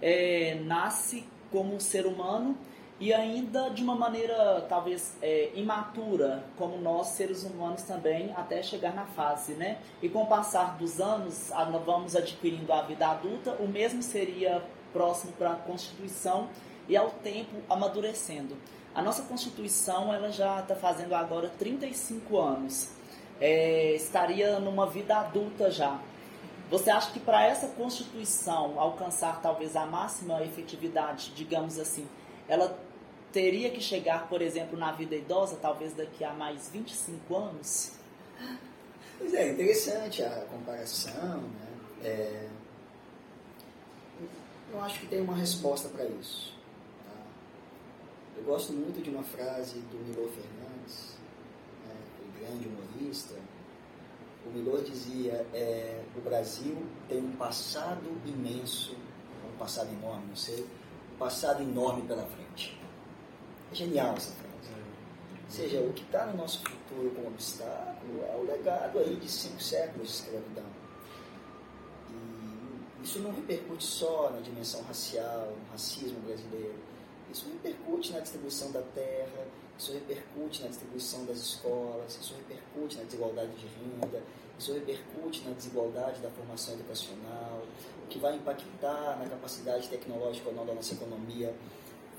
é, 0.01 0.55
nasce 0.63 1.25
como 1.51 1.75
um 1.75 1.79
ser 1.79 2.05
humano 2.05 2.55
e 2.99 3.13
ainda 3.13 3.69
de 3.69 3.83
uma 3.83 3.95
maneira 3.95 4.65
talvez 4.69 5.17
é, 5.21 5.51
imatura, 5.53 6.45
como 6.57 6.77
nós 6.77 7.07
seres 7.07 7.43
humanos 7.43 7.81
também, 7.83 8.31
até 8.35 8.63
chegar 8.63 8.93
na 8.93 9.05
fase, 9.05 9.53
né? 9.53 9.79
E 10.01 10.07
com 10.07 10.23
o 10.23 10.27
passar 10.27 10.77
dos 10.77 11.01
anos, 11.01 11.51
vamos 11.85 12.15
adquirindo 12.15 12.71
a 12.71 12.81
vida 12.83 13.07
adulta, 13.07 13.51
o 13.59 13.67
mesmo 13.67 14.01
seria 14.01 14.63
próximo 14.93 15.33
para 15.33 15.51
a 15.51 15.55
Constituição 15.55 16.47
e 16.87 16.95
ao 16.95 17.09
tempo 17.09 17.57
amadurecendo. 17.69 18.55
A 18.93 19.01
nossa 19.01 19.23
Constituição 19.23 20.13
ela 20.13 20.31
já 20.31 20.61
está 20.61 20.73
fazendo 20.73 21.13
agora 21.13 21.49
35 21.59 22.39
anos, 22.39 22.91
é, 23.41 23.93
estaria 23.93 24.57
numa 24.59 24.85
vida 24.85 25.17
adulta 25.17 25.69
já. 25.69 25.99
Você 26.71 26.89
acha 26.89 27.11
que 27.11 27.19
para 27.19 27.45
essa 27.45 27.67
Constituição 27.67 28.79
alcançar 28.79 29.41
talvez 29.41 29.75
a 29.75 29.85
máxima 29.85 30.41
efetividade, 30.41 31.33
digamos 31.35 31.77
assim, 31.77 32.07
ela 32.47 32.84
teria 33.35 33.69
que 33.69 33.81
chegar, 33.81 34.29
por 34.29 34.41
exemplo, 34.41 34.79
na 34.79 34.93
vida 34.93 35.13
idosa, 35.13 35.57
talvez 35.61 35.93
daqui 35.93 36.23
a 36.23 36.31
mais 36.31 36.69
25 36.69 37.35
anos? 37.35 37.91
Pois 39.17 39.33
é, 39.33 39.51
interessante 39.51 40.23
a 40.23 40.45
comparação. 40.49 41.41
Né? 41.41 41.67
É... 42.01 42.47
Eu 44.71 44.81
acho 44.81 45.01
que 45.01 45.07
tem 45.07 45.19
uma 45.19 45.35
resposta 45.35 45.89
para 45.89 46.05
isso. 46.05 46.53
Tá? 47.03 47.11
Eu 48.37 48.43
gosto 48.45 48.71
muito 48.71 49.03
de 49.03 49.09
uma 49.09 49.23
frase 49.23 49.79
do 49.79 49.97
Milor 49.97 50.29
Fernandes, 50.29 51.17
né, 51.85 51.93
o 52.21 52.39
grande 52.39 52.69
humorista. 52.69 53.35
O 54.45 54.49
Milor 54.49 54.81
dizia: 54.81 55.45
é, 55.53 56.01
o 56.15 56.21
Brasil 56.21 56.77
tem 57.09 57.17
um 57.17 57.35
passado 57.35 58.09
imenso, 58.25 58.95
um 59.53 59.57
passado 59.57 59.91
enorme, 59.91 60.27
não 60.29 60.35
sei, 60.37 60.65
um 61.13 61.17
passado 61.17 61.61
enorme 61.61 62.03
pela 62.03 62.25
frente. 62.25 62.84
Genial 63.75 64.15
essa 64.15 64.31
frase. 64.31 64.71
Ou 65.43 65.51
seja, 65.51 65.81
o 65.81 65.91
que 65.91 66.03
está 66.03 66.25
no 66.27 66.37
nosso 66.37 66.59
futuro 66.59 67.11
como 67.13 67.27
obstáculo 67.27 68.23
é 68.23 68.35
o 68.37 68.45
legado 68.45 68.99
aí 68.99 69.17
de 69.17 69.29
cinco 69.29 69.61
séculos 69.61 70.07
de 70.07 70.13
escravidão. 70.13 70.63
E 72.09 73.03
isso 73.03 73.19
não 73.19 73.33
repercute 73.33 73.83
só 73.83 74.31
na 74.31 74.39
dimensão 74.39 74.81
racial, 74.83 75.51
no 75.51 75.71
racismo 75.73 76.19
brasileiro. 76.21 76.75
Isso 77.29 77.49
repercute 77.49 78.13
na 78.13 78.21
distribuição 78.21 78.71
da 78.71 78.81
terra, 78.81 79.45
isso 79.77 79.91
repercute 79.91 80.63
na 80.63 80.69
distribuição 80.69 81.25
das 81.25 81.37
escolas, 81.37 82.15
isso 82.15 82.33
repercute 82.33 82.95
na 82.95 83.03
desigualdade 83.03 83.51
de 83.57 83.67
renda, 83.67 84.23
isso 84.57 84.73
repercute 84.73 85.43
na 85.43 85.53
desigualdade 85.53 86.21
da 86.21 86.29
formação 86.29 86.75
educacional, 86.75 87.61
o 88.05 88.07
que 88.07 88.19
vai 88.19 88.37
impactar 88.37 89.17
na 89.19 89.27
capacidade 89.27 89.89
tecnológica 89.89 90.47
ou 90.47 90.55
não 90.55 90.65
da 90.65 90.73
nossa 90.73 90.93
economia 90.93 91.53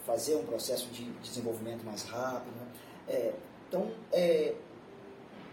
fazer 0.07 0.37
um 0.37 0.45
processo 0.45 0.87
de 0.89 1.05
desenvolvimento 1.21 1.85
mais 1.85 2.03
rápido. 2.05 2.55
Né? 2.55 2.67
É, 3.09 3.35
então, 3.69 3.91
é, 4.13 4.55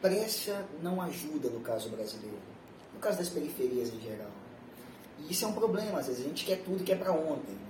pressa 0.02 0.66
não 0.82 1.02
ajuda 1.02 1.50
no 1.50 1.60
caso 1.62 1.90
brasileiro, 1.90 2.38
no 2.94 3.00
caso 3.00 3.18
das 3.18 3.30
periferias 3.30 3.90
em 3.90 4.00
geral. 4.00 4.32
E 5.20 5.32
isso 5.32 5.44
é 5.44 5.48
um 5.48 5.54
problema, 5.54 6.00
às 6.00 6.08
vezes 6.08 6.24
a 6.24 6.28
gente 6.28 6.46
quer 6.46 6.64
tudo 6.64 6.84
que 6.84 6.92
é 6.92 6.96
para 6.96 7.12
ontem. 7.12 7.54
Né? 7.54 7.68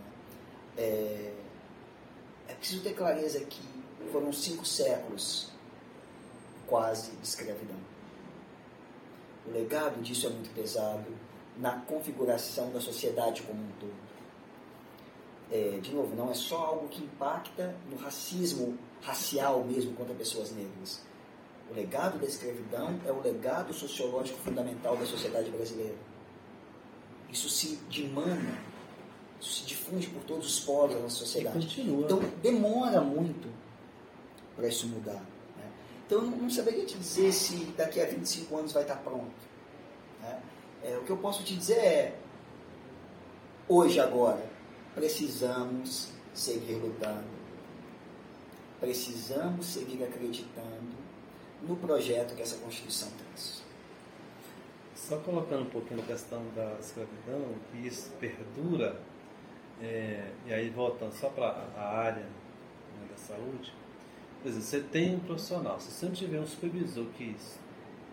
É, 0.77 1.33
é 2.49 2.53
preciso 2.53 2.81
ter 2.81 2.93
clareza 2.93 3.39
que 3.39 3.61
foram 4.11 4.33
cinco 4.33 4.65
séculos 4.65 5.49
quase 6.67 7.11
de 7.11 7.25
escravidão. 7.25 7.77
O 9.47 9.51
legado 9.51 10.01
disso 10.01 10.27
é 10.27 10.29
muito 10.29 10.53
pesado 10.53 11.05
na 11.57 11.79
configuração 11.81 12.71
da 12.71 12.81
sociedade 12.81 13.43
como 13.43 13.61
um 13.61 13.71
todo 13.79 14.02
é, 15.51 15.79
de 15.81 15.93
novo, 15.93 16.15
não 16.15 16.31
é 16.31 16.33
só 16.33 16.57
algo 16.57 16.87
que 16.87 17.03
impacta 17.03 17.75
no 17.89 17.97
racismo 17.97 18.77
racial 19.01 19.63
mesmo 19.63 19.93
contra 19.93 20.13
pessoas 20.15 20.51
negras. 20.51 21.01
O 21.69 21.75
legado 21.75 22.19
da 22.19 22.25
escravidão 22.25 22.99
é 23.05 23.11
o 23.11 23.21
legado 23.21 23.73
sociológico 23.73 24.39
fundamental 24.39 24.95
da 24.95 25.05
sociedade 25.05 25.49
brasileira. 25.49 25.95
Isso 27.31 27.49
se 27.49 27.77
dimana, 27.89 28.59
isso 29.41 29.61
se 29.61 29.65
difunde 29.65 30.07
por 30.07 30.23
todos 30.23 30.45
os 30.45 30.59
poros 30.63 30.95
da 30.95 31.01
nossa 31.01 31.17
sociedade. 31.17 31.81
Então 31.81 32.19
demora 32.41 33.01
muito 33.01 33.47
para 34.55 34.67
isso 34.67 34.87
mudar. 34.87 35.13
Né? 35.13 35.71
Então 36.05 36.19
eu 36.19 36.25
não, 36.25 36.37
não 36.37 36.49
saberia 36.49 36.85
te 36.85 36.97
dizer 36.97 37.31
se 37.31 37.55
daqui 37.77 37.99
a 37.99 38.05
25 38.05 38.55
anos 38.55 38.71
vai 38.71 38.83
estar 38.83 38.97
pronto. 38.97 39.33
Né? 40.21 40.41
É, 40.83 40.97
o 40.97 41.03
que 41.03 41.09
eu 41.09 41.17
posso 41.17 41.43
te 41.43 41.55
dizer 41.55 41.77
é, 41.77 42.15
hoje, 43.67 43.99
agora, 43.99 44.52
precisamos 44.93 46.09
seguir 46.33 46.75
lutando. 46.75 47.43
Precisamos 48.79 49.65
seguir 49.65 50.03
acreditando 50.03 51.03
no 51.61 51.75
projeto 51.77 52.35
que 52.35 52.41
essa 52.41 52.57
Constituição 52.57 53.09
traz. 53.11 53.63
Só 54.95 55.17
colocando 55.17 55.63
um 55.63 55.69
pouquinho 55.69 56.01
a 56.01 56.05
questão 56.05 56.43
da 56.55 56.77
escravidão, 56.79 57.55
que 57.71 57.87
isso 57.87 58.11
perdura, 58.19 58.99
é, 59.81 60.31
e 60.45 60.53
aí 60.53 60.69
voltando 60.69 61.13
só 61.13 61.29
para 61.29 61.47
a 61.75 61.97
área 61.97 62.23
né, 62.23 63.07
da 63.09 63.17
saúde, 63.17 63.73
por 64.41 64.49
exemplo, 64.49 64.67
você 64.67 64.81
tem 64.81 65.15
um 65.15 65.19
profissional, 65.19 65.79
se 65.79 65.89
você 65.89 66.05
não 66.05 66.13
tiver 66.13 66.39
um 66.39 66.45
supervisor 66.45 67.05
que, 67.17 67.35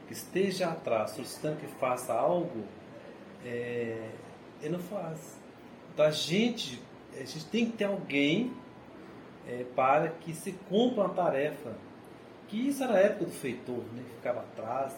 que 0.06 0.12
esteja 0.12 0.70
atrás 0.70 1.10
solicitando 1.10 1.56
que 1.56 1.66
faça 1.66 2.12
algo, 2.12 2.64
é, 3.44 4.10
ele 4.62 4.72
não 4.72 4.78
faz. 4.78 5.39
Então 5.92 6.04
a 6.04 6.10
gente, 6.10 6.80
a 7.14 7.24
gente 7.24 7.44
tem 7.46 7.66
que 7.66 7.76
ter 7.76 7.84
alguém 7.84 8.52
é, 9.48 9.64
para 9.74 10.08
que 10.08 10.32
se 10.32 10.52
cumpra 10.68 11.04
uma 11.04 11.14
tarefa. 11.14 11.72
Que 12.48 12.68
isso 12.68 12.82
era 12.82 12.94
a 12.94 12.98
época 12.98 13.26
do 13.26 13.30
feitor, 13.30 13.82
né, 13.94 14.02
que 14.08 14.16
ficava 14.16 14.40
atrás 14.40 14.94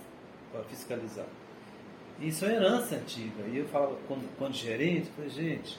para 0.51 0.63
fiscalizar. 0.65 1.27
Isso 2.21 2.45
é 2.45 2.55
herança 2.55 2.95
antiga. 2.95 3.43
E 3.49 3.59
eu 3.59 3.69
falava, 3.69 3.97
quando, 4.07 4.29
quando 4.39 4.55
gerente, 4.55 5.09
eu 5.09 5.15
falei, 5.15 5.31
gente, 5.31 5.79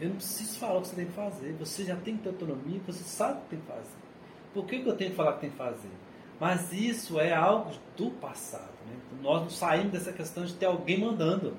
eu 0.00 0.08
não 0.08 0.16
preciso 0.16 0.58
falar 0.58 0.78
o 0.78 0.82
que 0.82 0.88
você 0.88 0.96
tem 0.96 1.06
que 1.06 1.12
fazer. 1.12 1.52
Você 1.58 1.84
já 1.84 1.96
tem 1.96 2.16
que 2.16 2.22
ter 2.22 2.28
autonomia, 2.30 2.80
você 2.86 3.04
sabe 3.04 3.38
o 3.38 3.42
que 3.42 3.48
tem 3.50 3.60
que 3.60 3.66
fazer. 3.66 4.04
Por 4.52 4.66
que, 4.66 4.78
que 4.80 4.88
eu 4.88 4.96
tenho 4.96 5.10
que 5.10 5.16
falar 5.16 5.30
o 5.30 5.34
que 5.34 5.40
tem 5.40 5.50
que 5.50 5.56
fazer? 5.56 5.90
Mas 6.38 6.72
isso 6.72 7.18
é 7.18 7.32
algo 7.32 7.72
do 7.96 8.10
passado. 8.10 8.72
Né? 8.86 8.96
Nós 9.22 9.42
não 9.42 9.50
saímos 9.50 9.92
dessa 9.92 10.12
questão 10.12 10.44
de 10.44 10.54
ter 10.54 10.66
alguém 10.66 10.98
mandando. 10.98 11.54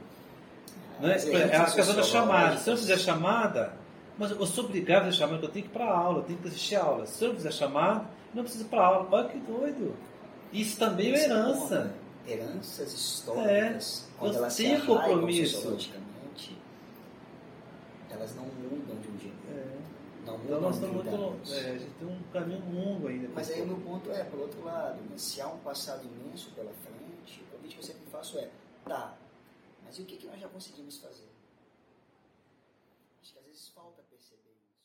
Né? 0.99 1.17
É 1.51 1.57
a 1.57 1.65
questão 1.65 1.95
da 1.95 2.03
chamada. 2.03 2.57
Se 2.57 2.69
eu 2.69 2.77
fizer 2.77 2.97
chamada, 2.97 3.73
mas 4.17 4.31
eu 4.31 4.45
sou 4.45 4.65
obrigado 4.65 5.01
a 5.01 5.05
fazer 5.05 5.17
chamada, 5.17 5.45
eu 5.45 5.49
tenho 5.49 5.65
que 5.65 5.71
ir 5.71 5.73
para 5.73 5.85
a 5.85 5.97
aula, 5.97 6.19
eu 6.19 6.23
tenho 6.23 6.39
que 6.39 6.47
assistir 6.47 6.75
a 6.75 6.83
aula. 6.83 7.05
Se 7.05 7.23
eu 7.23 7.33
fizer 7.35 7.51
chamada, 7.51 8.05
não 8.33 8.43
preciso 8.43 8.65
ir 8.65 8.67
para 8.67 8.81
a 8.81 8.85
aula. 8.85 9.07
Olha 9.11 9.29
que 9.29 9.37
doido. 9.39 9.95
Isso 10.51 10.77
também 10.77 11.13
é 11.13 11.25
herança 11.25 11.93
heranças 12.27 12.93
históricas, 12.93 14.07
é, 14.07 14.19
quando 14.19 14.35
elas 14.35 14.53
se 14.53 14.81
compromisso. 14.81 15.55
sociologicamente, 15.55 16.57
elas 18.09 18.35
não 18.35 18.45
mudam 18.45 18.95
de 19.01 19.07
um 19.09 19.19
jeito. 19.19 19.35
É. 19.51 19.75
Não 20.25 20.35
então 20.35 20.37
mudam 20.39 20.61
nós 20.61 20.79
de 20.79 20.85
estamos 20.85 21.05
muito, 21.05 21.23
anos. 21.23 21.53
é, 21.53 21.59
a 21.59 21.77
gente 21.77 21.91
tem 21.99 22.07
um 22.07 22.19
caminho 22.33 22.63
longo 22.73 23.07
ainda. 23.07 23.29
Mas 23.33 23.51
aí 23.51 23.61
o 23.61 23.67
meu 23.67 23.77
ponto 23.77 24.11
é, 24.11 24.23
por 24.23 24.39
outro 24.39 24.63
lado, 24.63 24.95
né, 24.95 25.17
se 25.17 25.39
há 25.39 25.47
um 25.47 25.57
passado 25.57 26.01
imenso 26.03 26.51
pela 26.51 26.71
frente, 26.71 27.41
o 27.41 27.55
convite 27.55 27.75
que 27.75 27.81
eu 27.81 27.85
sempre 27.85 28.03
faço 28.11 28.39
é, 28.39 28.49
tá, 28.85 29.13
mas 29.85 29.99
e 29.99 30.01
o 30.01 30.05
que, 30.05 30.17
que 30.17 30.25
nós 30.25 30.39
já 30.39 30.47
conseguimos 30.47 30.97
fazer? 30.97 31.29
Acho 33.21 33.33
que 33.33 33.39
às 33.39 33.45
vezes 33.45 33.67
falta 33.69 34.01
perceber 34.09 34.51
isso. 34.51 34.75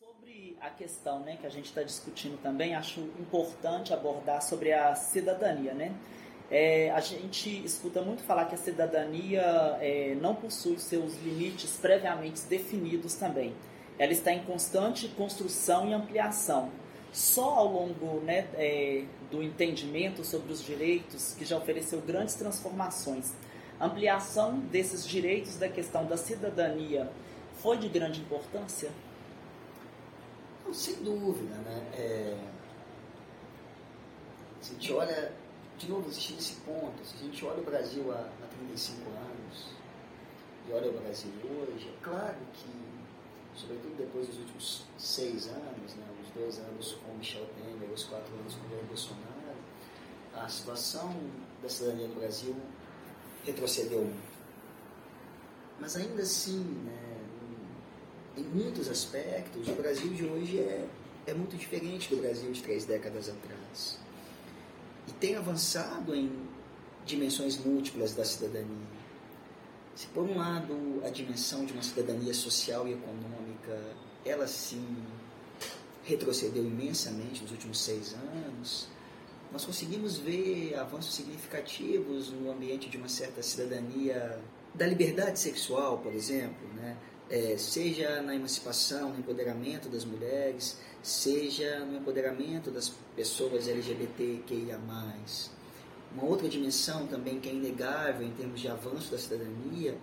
Sobre 0.00 0.56
a 0.60 0.70
questão 0.70 1.20
né, 1.20 1.36
que 1.36 1.46
a 1.46 1.50
gente 1.50 1.66
está 1.66 1.82
discutindo 1.82 2.40
também, 2.42 2.74
acho 2.74 3.00
importante 3.00 3.92
abordar 3.92 4.42
sobre 4.42 4.72
a 4.72 4.94
cidadania. 4.94 5.74
Né? 5.74 5.94
É, 6.50 6.90
a 6.90 7.00
gente 7.00 7.64
escuta 7.64 8.00
muito 8.02 8.22
falar 8.22 8.46
que 8.46 8.54
a 8.54 8.58
cidadania 8.58 9.42
é, 9.80 10.14
não 10.20 10.34
possui 10.34 10.78
seus 10.78 11.14
limites 11.16 11.76
previamente 11.76 12.42
definidos 12.42 13.14
também. 13.14 13.54
Ela 13.98 14.12
está 14.12 14.32
em 14.32 14.44
constante 14.44 15.08
construção 15.08 15.88
e 15.88 15.92
ampliação. 15.92 16.70
Só 17.12 17.54
ao 17.54 17.72
longo 17.72 18.20
né, 18.20 18.48
é, 18.54 19.04
do 19.30 19.42
entendimento 19.42 20.24
sobre 20.24 20.52
os 20.52 20.62
direitos, 20.62 21.34
que 21.38 21.44
já 21.44 21.56
ofereceu 21.56 22.00
grandes 22.00 22.34
transformações, 22.34 23.32
ampliação 23.80 24.58
desses 24.58 25.06
direitos 25.06 25.56
da 25.56 25.68
questão 25.68 26.04
da 26.06 26.16
cidadania 26.16 27.10
foi 27.56 27.78
de 27.78 27.88
grande 27.88 28.20
importância? 28.20 28.90
Não, 30.64 30.74
sem 30.74 30.94
dúvida, 30.96 31.54
né? 31.56 31.90
É... 31.94 32.36
Se 34.60 34.72
a 34.72 34.74
gente 34.74 34.92
olha, 34.92 35.32
de 35.78 35.88
novo, 35.88 36.08
existe 36.08 36.34
esse 36.34 36.54
ponto, 36.60 37.04
se 37.04 37.14
a 37.14 37.18
gente 37.18 37.44
olha 37.44 37.60
o 37.60 37.64
Brasil 37.64 38.12
há, 38.12 38.20
há 38.20 38.46
35 38.58 39.08
anos 39.08 39.70
e 40.68 40.72
olha 40.72 40.90
o 40.90 41.00
Brasil 41.00 41.30
hoje, 41.44 41.88
é 41.88 42.04
claro 42.04 42.36
que, 42.52 42.68
sobretudo 43.54 43.96
depois 43.96 44.26
dos 44.26 44.38
últimos 44.38 44.84
seis 44.98 45.46
anos, 45.46 45.94
né, 45.94 46.04
dois 46.36 46.58
anos 46.58 46.92
com 47.04 47.14
Michel 47.14 47.46
Temer, 47.56 47.90
os 47.92 48.04
quatro 48.04 48.34
anos 48.34 48.54
com 48.54 48.62
governo 48.62 48.88
Bolsonaro, 48.88 49.26
a 50.34 50.48
situação 50.48 51.14
da 51.62 51.68
cidadania 51.68 52.08
no 52.08 52.14
Brasil 52.14 52.54
retrocedeu 53.44 54.02
muito. 54.02 54.36
Mas 55.80 55.96
ainda 55.96 56.22
assim, 56.22 56.60
né, 56.84 57.16
em 58.36 58.42
muitos 58.42 58.88
aspectos, 58.88 59.68
o 59.68 59.72
Brasil 59.72 60.12
de 60.12 60.24
hoje 60.24 60.58
é, 60.58 60.86
é 61.26 61.34
muito 61.34 61.56
diferente 61.56 62.14
do 62.14 62.20
Brasil 62.20 62.50
de 62.52 62.62
três 62.62 62.84
décadas 62.84 63.28
atrás. 63.28 63.98
E 65.08 65.12
tem 65.12 65.36
avançado 65.36 66.14
em 66.14 66.30
dimensões 67.04 67.56
múltiplas 67.58 68.14
da 68.14 68.24
cidadania. 68.24 68.96
Se 69.94 70.06
por 70.08 70.24
um 70.24 70.36
lado 70.36 71.00
a 71.04 71.08
dimensão 71.08 71.64
de 71.64 71.72
uma 71.72 71.82
cidadania 71.82 72.34
social 72.34 72.86
e 72.86 72.92
econômica, 72.92 73.80
ela 74.24 74.46
sim 74.46 74.84
retrocedeu 76.06 76.64
imensamente 76.64 77.42
nos 77.42 77.50
últimos 77.50 77.80
seis 77.80 78.14
anos, 78.14 78.88
nós 79.52 79.64
conseguimos 79.64 80.16
ver 80.16 80.74
avanços 80.76 81.14
significativos 81.14 82.30
no 82.30 82.50
ambiente 82.50 82.88
de 82.88 82.96
uma 82.96 83.08
certa 83.08 83.42
cidadania 83.42 84.38
da 84.74 84.86
liberdade 84.86 85.38
sexual, 85.38 85.98
por 85.98 86.14
exemplo, 86.14 86.68
né? 86.74 86.96
É, 87.28 87.56
seja 87.56 88.22
na 88.22 88.36
emancipação, 88.36 89.10
no 89.10 89.18
empoderamento 89.18 89.88
das 89.88 90.04
mulheres, 90.04 90.78
seja 91.02 91.80
no 91.80 91.96
empoderamento 91.96 92.70
das 92.70 92.92
pessoas 93.16 93.66
LGBTQIA+. 93.66 94.78
Uma 96.14 96.24
outra 96.24 96.48
dimensão 96.48 97.08
também 97.08 97.40
que 97.40 97.48
é 97.48 97.52
inegável 97.52 98.24
em 98.24 98.30
termos 98.30 98.60
de 98.60 98.68
avanço 98.68 99.10
da 99.10 99.18
cidadania 99.18 99.98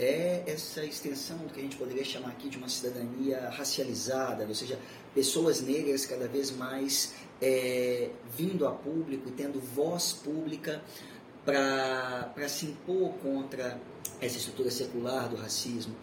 é 0.00 0.44
essa 0.46 0.82
extensão 0.82 1.36
do 1.36 1.52
que 1.52 1.60
a 1.60 1.62
gente 1.62 1.76
poderia 1.76 2.04
chamar 2.04 2.30
aqui 2.30 2.48
de 2.48 2.56
uma 2.56 2.70
cidadania 2.70 3.50
racializada, 3.50 4.46
ou 4.46 4.54
seja, 4.54 4.78
pessoas 5.14 5.60
negras 5.60 6.06
cada 6.06 6.26
vez 6.26 6.50
mais 6.50 7.12
é, 7.40 8.08
vindo 8.34 8.66
a 8.66 8.72
público 8.72 9.28
e 9.28 9.32
tendo 9.32 9.60
voz 9.60 10.14
pública 10.14 10.82
para 11.44 12.48
se 12.48 12.66
impor 12.66 13.12
contra 13.22 13.78
essa 14.20 14.38
estrutura 14.38 14.70
secular 14.70 15.28
do 15.28 15.36
racismo. 15.36 15.94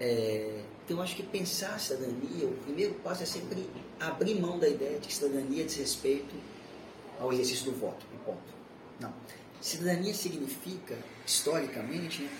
É, 0.00 0.62
então, 0.84 0.96
eu 0.96 1.02
acho 1.02 1.14
que 1.14 1.22
pensar 1.22 1.74
a 1.74 1.78
cidadania, 1.78 2.46
o 2.46 2.56
primeiro 2.64 2.94
passo 2.94 3.22
é 3.22 3.26
sempre 3.26 3.68
abrir 4.00 4.40
mão 4.40 4.58
da 4.58 4.68
ideia 4.68 4.98
de 4.98 5.06
que 5.06 5.14
cidadania 5.14 5.64
diz 5.64 5.76
respeito 5.76 6.34
ao 7.20 7.32
exercício 7.32 7.66
do 7.66 7.78
voto, 7.78 8.04
ponto. 8.24 8.40
Não. 8.98 9.12
Cidadania 9.60 10.14
significa, 10.14 10.96
historicamente, 11.24 12.22
né, 12.22 12.30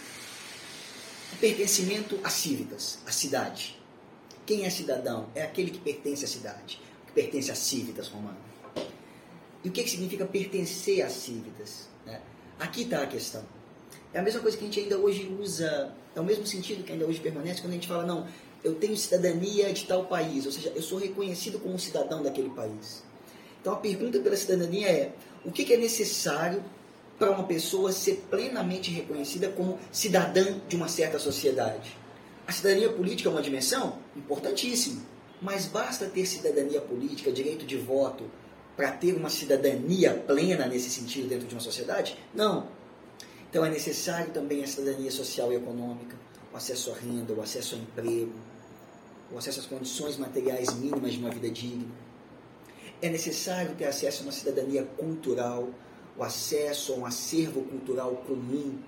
pertencimento 1.36 2.18
a 2.24 2.30
cívicas, 2.30 2.98
à 3.06 3.12
cidade. 3.12 3.78
Quem 4.46 4.64
é 4.64 4.70
cidadão? 4.70 5.28
É 5.34 5.42
aquele 5.42 5.70
que 5.70 5.78
pertence 5.78 6.24
à 6.24 6.28
cidade, 6.28 6.80
que 7.06 7.12
pertence 7.12 7.50
às 7.50 7.58
cívicas 7.58 8.08
romanas. 8.08 8.40
E 9.62 9.68
o 9.68 9.72
que, 9.72 9.82
que 9.82 9.90
significa 9.90 10.24
pertencer 10.24 11.02
às 11.02 11.12
cívicas? 11.12 11.88
Né? 12.06 12.20
Aqui 12.58 12.82
está 12.82 13.02
a 13.02 13.06
questão. 13.06 13.44
É 14.12 14.18
a 14.18 14.22
mesma 14.22 14.40
coisa 14.40 14.56
que 14.56 14.64
a 14.64 14.66
gente 14.66 14.80
ainda 14.80 14.98
hoje 14.98 15.32
usa, 15.38 15.94
é 16.14 16.20
o 16.20 16.24
mesmo 16.24 16.46
sentido 16.46 16.82
que 16.82 16.92
ainda 16.92 17.06
hoje 17.06 17.20
permanece 17.20 17.60
quando 17.60 17.72
a 17.72 17.74
gente 17.74 17.86
fala, 17.86 18.04
não, 18.04 18.26
eu 18.64 18.74
tenho 18.74 18.96
cidadania 18.96 19.72
de 19.72 19.86
tal 19.86 20.06
país, 20.06 20.46
ou 20.46 20.52
seja, 20.52 20.72
eu 20.74 20.82
sou 20.82 20.98
reconhecido 20.98 21.58
como 21.58 21.78
cidadão 21.78 22.22
daquele 22.22 22.50
país. 22.50 23.02
Então 23.60 23.74
a 23.74 23.76
pergunta 23.76 24.18
pela 24.20 24.36
cidadania 24.36 24.88
é: 24.88 25.12
o 25.44 25.52
que, 25.52 25.64
que 25.64 25.74
é 25.74 25.76
necessário 25.76 26.62
para 27.20 27.30
uma 27.30 27.44
pessoa 27.44 27.92
ser 27.92 28.24
plenamente 28.30 28.90
reconhecida 28.90 29.50
como 29.50 29.78
cidadã 29.92 30.58
de 30.66 30.74
uma 30.74 30.88
certa 30.88 31.18
sociedade? 31.18 31.94
A 32.46 32.50
cidadania 32.50 32.90
política 32.90 33.28
é 33.28 33.32
uma 33.32 33.42
dimensão 33.42 33.98
importantíssima, 34.16 35.02
mas 35.40 35.66
basta 35.66 36.06
ter 36.06 36.24
cidadania 36.24 36.80
política, 36.80 37.30
direito 37.30 37.66
de 37.66 37.76
voto, 37.76 38.24
para 38.74 38.90
ter 38.90 39.14
uma 39.14 39.28
cidadania 39.28 40.14
plena 40.26 40.66
nesse 40.66 40.88
sentido 40.88 41.28
dentro 41.28 41.46
de 41.46 41.54
uma 41.54 41.60
sociedade? 41.60 42.16
Não. 42.34 42.66
Então 43.50 43.62
é 43.66 43.68
necessário 43.68 44.32
também 44.32 44.64
a 44.64 44.66
cidadania 44.66 45.10
social 45.10 45.52
e 45.52 45.56
econômica, 45.56 46.16
o 46.50 46.56
acesso 46.56 46.90
à 46.90 46.94
renda, 46.94 47.34
o 47.34 47.42
acesso 47.42 47.74
ao 47.74 47.82
emprego, 47.82 48.32
o 49.30 49.36
acesso 49.36 49.60
às 49.60 49.66
condições 49.66 50.16
materiais 50.16 50.72
mínimas 50.72 51.12
de 51.12 51.18
uma 51.18 51.30
vida 51.30 51.50
digna. 51.50 51.84
É 53.02 53.10
necessário 53.10 53.74
ter 53.74 53.84
acesso 53.84 54.22
a 54.22 54.26
uma 54.26 54.32
cidadania 54.32 54.84
cultural, 54.96 55.68
o 56.16 56.22
acesso 56.22 56.92
a 56.92 56.96
um 56.96 57.06
acervo 57.06 57.62
cultural 57.62 58.16
comum 58.26 58.78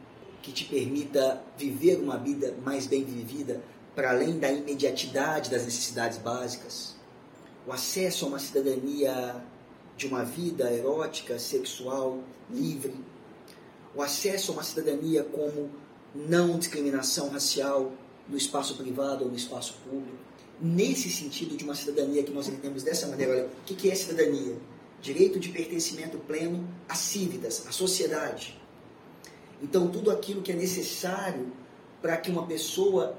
que 0.43 0.53
te 0.53 0.65
permita 0.65 1.43
viver 1.57 1.99
uma 2.01 2.19
vida 2.19 2.55
mais 2.65 2.87
bem 2.87 3.05
vivida 3.05 3.63
para 3.95 4.11
além 4.11 4.39
da 4.39 4.51
imediatidade 4.51 5.51
das 5.51 5.65
necessidades 5.65 6.19
básicas. 6.19 6.97
O 7.67 7.73
acesso 7.73 8.25
a 8.25 8.29
uma 8.29 8.39
cidadania 8.39 9.43
de 9.97 10.07
uma 10.07 10.25
vida 10.25 10.73
erótica, 10.73 11.39
sexual, 11.39 12.19
livre, 12.51 12.95
o 13.95 14.03
acesso 14.03 14.51
a 14.51 14.55
uma 14.55 14.63
cidadania 14.63 15.23
como 15.23 15.71
não 16.15 16.59
discriminação 16.59 17.29
racial 17.29 17.93
no 18.29 18.37
espaço 18.37 18.77
privado 18.77 19.25
ou 19.25 19.31
no 19.31 19.37
espaço 19.37 19.75
público. 19.85 20.17
Nesse 20.61 21.11
sentido 21.11 21.57
de 21.57 21.65
uma 21.65 21.75
cidadania 21.75 22.23
que 22.23 22.33
nós 22.33 22.49
entendemos 22.49 22.83
dessa 22.83 23.07
maneira, 23.07 23.33
olha, 23.33 23.47
o 23.47 23.65
que 23.65 23.91
é 23.91 23.95
cidadania? 23.95 24.57
Direito 25.03 25.39
de 25.39 25.51
pertencimento 25.51 26.17
pleno 26.17 26.67
a 26.89 26.95
cívidas, 26.95 27.67
à 27.67 27.73
sociedade. 27.73 28.59
Então, 29.61 29.89
tudo 29.89 30.11
aquilo 30.11 30.41
que 30.41 30.53
é 30.53 30.55
necessário 30.55 31.53
para 32.01 32.17
que 32.17 32.31
uma 32.31 32.47
pessoa 32.47 33.19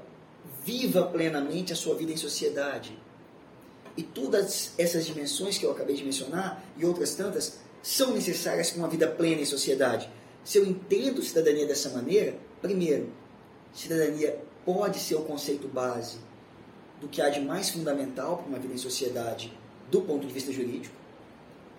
viva 0.64 1.04
plenamente 1.04 1.72
a 1.72 1.76
sua 1.76 1.94
vida 1.94 2.10
em 2.10 2.16
sociedade. 2.16 2.98
E 3.96 4.02
todas 4.02 4.72
essas 4.76 5.06
dimensões 5.06 5.56
que 5.56 5.64
eu 5.64 5.70
acabei 5.70 5.94
de 5.94 6.04
mencionar 6.04 6.64
e 6.76 6.84
outras 6.84 7.14
tantas 7.14 7.58
são 7.82 8.12
necessárias 8.12 8.70
para 8.70 8.78
uma 8.78 8.88
vida 8.88 9.06
plena 9.06 9.42
em 9.42 9.46
sociedade. 9.46 10.10
Se 10.42 10.58
eu 10.58 10.66
entendo 10.66 11.22
cidadania 11.22 11.66
dessa 11.66 11.90
maneira, 11.90 12.36
primeiro, 12.60 13.10
cidadania 13.72 14.38
pode 14.64 14.98
ser 14.98 15.16
o 15.16 15.22
conceito 15.22 15.68
base 15.68 16.18
do 17.00 17.08
que 17.08 17.20
há 17.20 17.28
de 17.28 17.40
mais 17.40 17.70
fundamental 17.70 18.38
para 18.38 18.46
uma 18.46 18.58
vida 18.58 18.74
em 18.74 18.78
sociedade 18.78 19.52
do 19.90 20.00
ponto 20.00 20.26
de 20.26 20.32
vista 20.32 20.50
jurídico. 20.50 21.03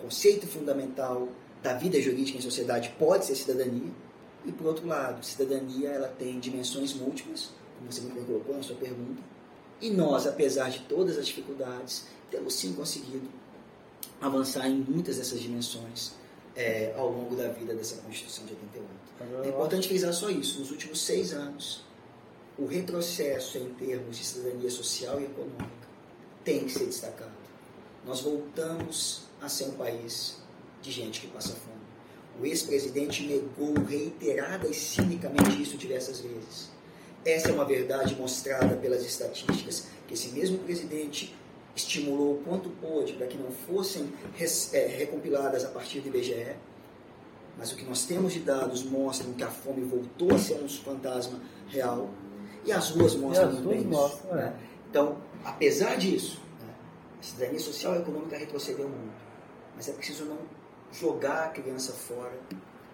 Conceito 0.01 0.47
fundamental 0.47 1.27
da 1.61 1.73
vida 1.73 1.99
jurídica 1.99 2.37
em 2.37 2.41
sociedade 2.41 2.93
pode 2.99 3.25
ser 3.25 3.35
cidadania. 3.35 3.91
E 4.45 4.51
por 4.51 4.67
outro 4.67 4.87
lado, 4.87 5.25
cidadania 5.25 5.89
ela 5.89 6.07
tem 6.07 6.39
dimensões 6.39 6.93
múltiplas, 6.93 7.49
como 7.77 7.91
você 7.91 8.01
muito 8.01 8.15
bem 8.15 8.25
colocou 8.25 8.55
na 8.55 8.63
sua 8.63 8.75
pergunta. 8.75 9.21
E 9.81 9.89
nós, 9.89 10.27
apesar 10.27 10.69
de 10.69 10.79
todas 10.81 11.17
as 11.17 11.27
dificuldades, 11.27 12.05
temos 12.29 12.53
sim 12.53 12.73
conseguido 12.73 13.27
avançar 14.21 14.67
em 14.67 14.75
muitas 14.75 15.17
dessas 15.17 15.39
dimensões 15.39 16.13
é, 16.55 16.93
ao 16.97 17.09
longo 17.09 17.35
da 17.35 17.49
vida 17.49 17.73
dessa 17.73 17.97
Constituição 17.97 18.45
de 18.45 18.53
88. 18.53 19.45
É 19.45 19.49
importante 19.49 19.87
frisar 19.87 20.13
só 20.13 20.29
isso. 20.29 20.59
Nos 20.59 20.71
últimos 20.71 21.01
seis 21.01 21.33
anos, 21.33 21.83
o 22.57 22.65
retrocesso 22.65 23.57
em 23.57 23.73
termos 23.73 24.17
de 24.17 24.23
cidadania 24.23 24.69
social 24.69 25.19
e 25.19 25.25
econômica 25.25 25.85
tem 26.43 26.63
que 26.65 26.71
ser 26.71 26.85
destacado. 26.85 27.31
Nós 28.05 28.21
voltamos 28.21 29.23
a 29.41 29.49
ser 29.49 29.65
um 29.65 29.71
país 29.71 30.37
de 30.81 30.91
gente 30.91 31.21
que 31.21 31.27
passa 31.27 31.49
fome. 31.49 31.75
O 32.39 32.45
ex-presidente 32.45 33.23
negou 33.23 33.73
reiterada 33.83 34.67
e 34.67 34.73
cinicamente 34.73 35.61
isso 35.61 35.77
diversas 35.77 36.19
vezes. 36.19 36.69
Essa 37.25 37.49
é 37.49 37.53
uma 37.53 37.65
verdade 37.65 38.15
mostrada 38.15 38.75
pelas 38.75 39.03
estatísticas 39.03 39.87
que 40.07 40.13
esse 40.13 40.29
mesmo 40.29 40.59
presidente 40.59 41.33
estimulou 41.75 42.35
o 42.35 42.43
quanto 42.43 42.69
pôde 42.69 43.13
para 43.13 43.27
que 43.27 43.37
não 43.37 43.51
fossem 43.51 44.13
é, 44.73 44.85
recompiladas 44.85 45.65
a 45.65 45.69
partir 45.69 46.01
do 46.01 46.07
IBGE. 46.09 46.55
Mas 47.57 47.71
o 47.71 47.75
que 47.75 47.85
nós 47.85 48.05
temos 48.05 48.33
de 48.33 48.39
dados 48.39 48.83
mostram 48.83 49.33
que 49.33 49.43
a 49.43 49.49
fome 49.49 49.83
voltou 49.83 50.33
a 50.33 50.37
ser 50.37 50.55
um 50.55 50.69
fantasma 50.69 51.39
real 51.69 52.09
e 52.65 52.71
as 52.71 52.89
ruas 52.91 53.15
mostram 53.15 53.51
isso. 53.73 54.21
É. 54.31 54.35
Né? 54.35 54.55
Então, 54.89 55.17
apesar 55.43 55.97
disso, 55.97 56.39
cidadania 57.25 57.59
social 57.59 57.95
e 57.95 57.99
econômica 57.99 58.37
retrocedeu 58.37 58.87
muito. 58.87 59.25
Mas 59.75 59.89
é 59.89 59.93
preciso 59.93 60.25
não 60.25 60.37
jogar 60.91 61.45
a 61.45 61.49
criança 61.49 61.91
fora 61.91 62.37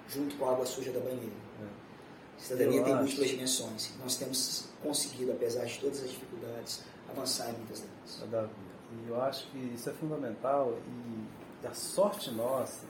junto 0.08 0.36
com 0.36 0.46
a 0.46 0.54
água 0.54 0.65
suja 0.65 0.91
da 0.91 1.00
banheira. 1.00 1.36
É. 1.62 1.67
Cidadania 2.38 2.80
Eu 2.80 2.84
tem 2.84 2.94
acho. 2.94 3.02
múltiplas 3.04 3.30
dimensões. 3.30 3.91
Nós 4.02 4.15
temos 4.17 4.70
conseguido, 4.82 5.32
apesar 5.32 5.65
de 5.65 5.80
todas 5.80 6.04
as 6.04 6.10
dificuldades, 6.10 6.84
avançar 7.10 7.50
em 7.50 7.54
muitas 7.54 7.82
delas. 7.82 8.50
E 8.91 9.10
eu 9.10 9.22
acho 9.22 9.48
que 9.52 9.58
isso 9.76 9.89
é 9.89 9.94
fundamental 9.94 10.78
e 10.88 11.67
a 11.67 11.74
sorte 11.74 12.32
nossa, 12.32 12.86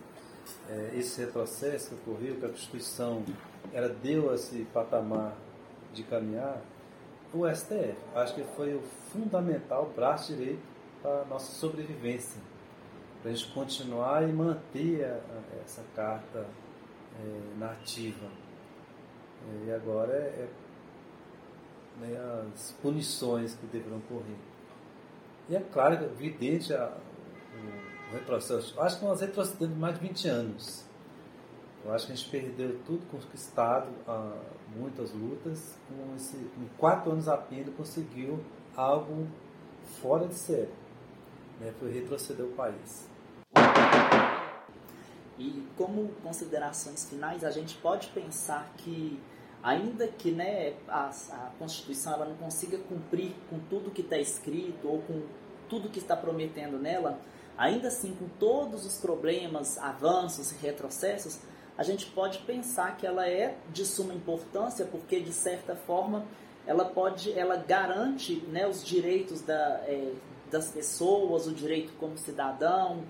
é, 0.69 0.91
esse 0.95 1.19
retrocesso 1.21 1.89
que 1.89 1.95
ocorreu, 1.95 2.35
que 2.37 2.45
a 2.45 2.49
Constituição 2.49 3.23
ela 3.73 3.89
deu 3.89 4.33
esse 4.33 4.65
patamar 4.73 5.35
de 5.93 6.03
caminhar, 6.03 6.61
o 7.33 7.47
STF. 7.47 7.95
Acho 8.15 8.35
que 8.35 8.43
foi 8.55 8.73
o 8.73 8.81
fundamental 9.11 9.91
braço 9.95 10.33
direito 10.33 10.70
para 11.01 11.21
a 11.21 11.25
nossa 11.25 11.51
sobrevivência, 11.51 12.41
para 13.21 13.31
a 13.31 13.33
gente 13.33 13.51
continuar 13.51 14.27
e 14.27 14.31
manter 14.31 15.05
a, 15.05 15.15
a, 15.15 15.61
essa 15.63 15.83
carta 15.95 16.45
é, 17.19 17.57
nativa. 17.57 18.27
É, 19.47 19.65
e 19.67 19.73
agora 19.73 20.13
é, 20.13 20.47
é 20.47 20.49
né, 21.99 22.49
as 22.53 22.71
punições 22.81 23.55
que 23.55 23.65
deverão 23.67 23.97
ocorrer. 23.97 24.37
E 25.49 25.55
é 25.55 25.59
claro, 25.59 26.05
evidente 26.05 26.73
a, 26.73 26.87
o, 26.87 28.09
o 28.09 28.13
retrocesso. 28.13 28.79
Acho 28.79 28.99
que 28.99 29.05
nós 29.05 29.21
retrocedemos 29.21 29.77
mais 29.77 29.99
de 29.99 30.07
20 30.07 30.27
anos. 30.27 30.91
Eu 31.83 31.93
acho 31.93 32.05
que 32.05 32.13
a 32.13 32.15
gente 32.15 32.29
perdeu 32.29 32.79
tudo 32.85 33.03
conquistado, 33.09 33.89
ah, 34.07 34.37
muitas 34.75 35.11
lutas. 35.11 35.75
Com, 35.87 36.15
esse, 36.15 36.37
quatro 36.77 37.11
anos 37.11 37.27
apenas 37.27 37.73
conseguiu 37.75 38.39
algo 38.75 39.27
fora 40.01 40.27
de 40.27 40.35
série. 40.35 40.80
Né? 41.61 41.71
Foi 41.79 41.91
retroceder 41.91 42.45
o 42.45 42.49
país. 42.49 43.07
E 45.37 45.63
como 45.77 46.09
considerações 46.23 47.07
finais, 47.07 47.43
a 47.43 47.51
gente 47.51 47.77
pode 47.77 48.07
pensar 48.07 48.73
que 48.77 49.19
ainda 49.63 50.07
que 50.07 50.31
né, 50.31 50.73
a, 50.87 51.09
a 51.09 51.51
Constituição 51.59 52.13
ela 52.13 52.25
não 52.25 52.35
consiga 52.35 52.79
cumprir 52.79 53.33
com 53.49 53.59
tudo 53.59 53.91
que 53.91 54.01
está 54.01 54.17
escrito 54.17 54.87
ou 54.87 55.01
com 55.03 55.21
tudo 55.69 55.87
que 55.87 55.99
está 55.99 56.17
prometendo 56.17 56.77
nela, 56.79 57.19
ainda 57.57 57.89
assim, 57.89 58.13
com 58.15 58.27
todos 58.39 58.85
os 58.85 58.97
problemas, 58.97 59.77
avanços 59.77 60.51
e 60.51 60.55
retrocessos, 60.55 61.39
a 61.77 61.83
gente 61.83 62.07
pode 62.07 62.39
pensar 62.39 62.97
que 62.97 63.05
ela 63.05 63.27
é 63.27 63.55
de 63.71 63.85
suma 63.85 64.13
importância 64.13 64.85
porque, 64.85 65.19
de 65.19 65.31
certa 65.31 65.75
forma, 65.75 66.25
ela 66.65 66.85
pode, 66.85 67.31
ela 67.37 67.55
garante 67.55 68.35
né, 68.47 68.67
os 68.67 68.83
direitos 68.83 69.41
da, 69.41 69.83
é, 69.85 70.11
das 70.51 70.69
pessoas, 70.69 71.47
o 71.47 71.53
direito 71.53 71.93
como 71.99 72.17
cidadão, 72.17 73.03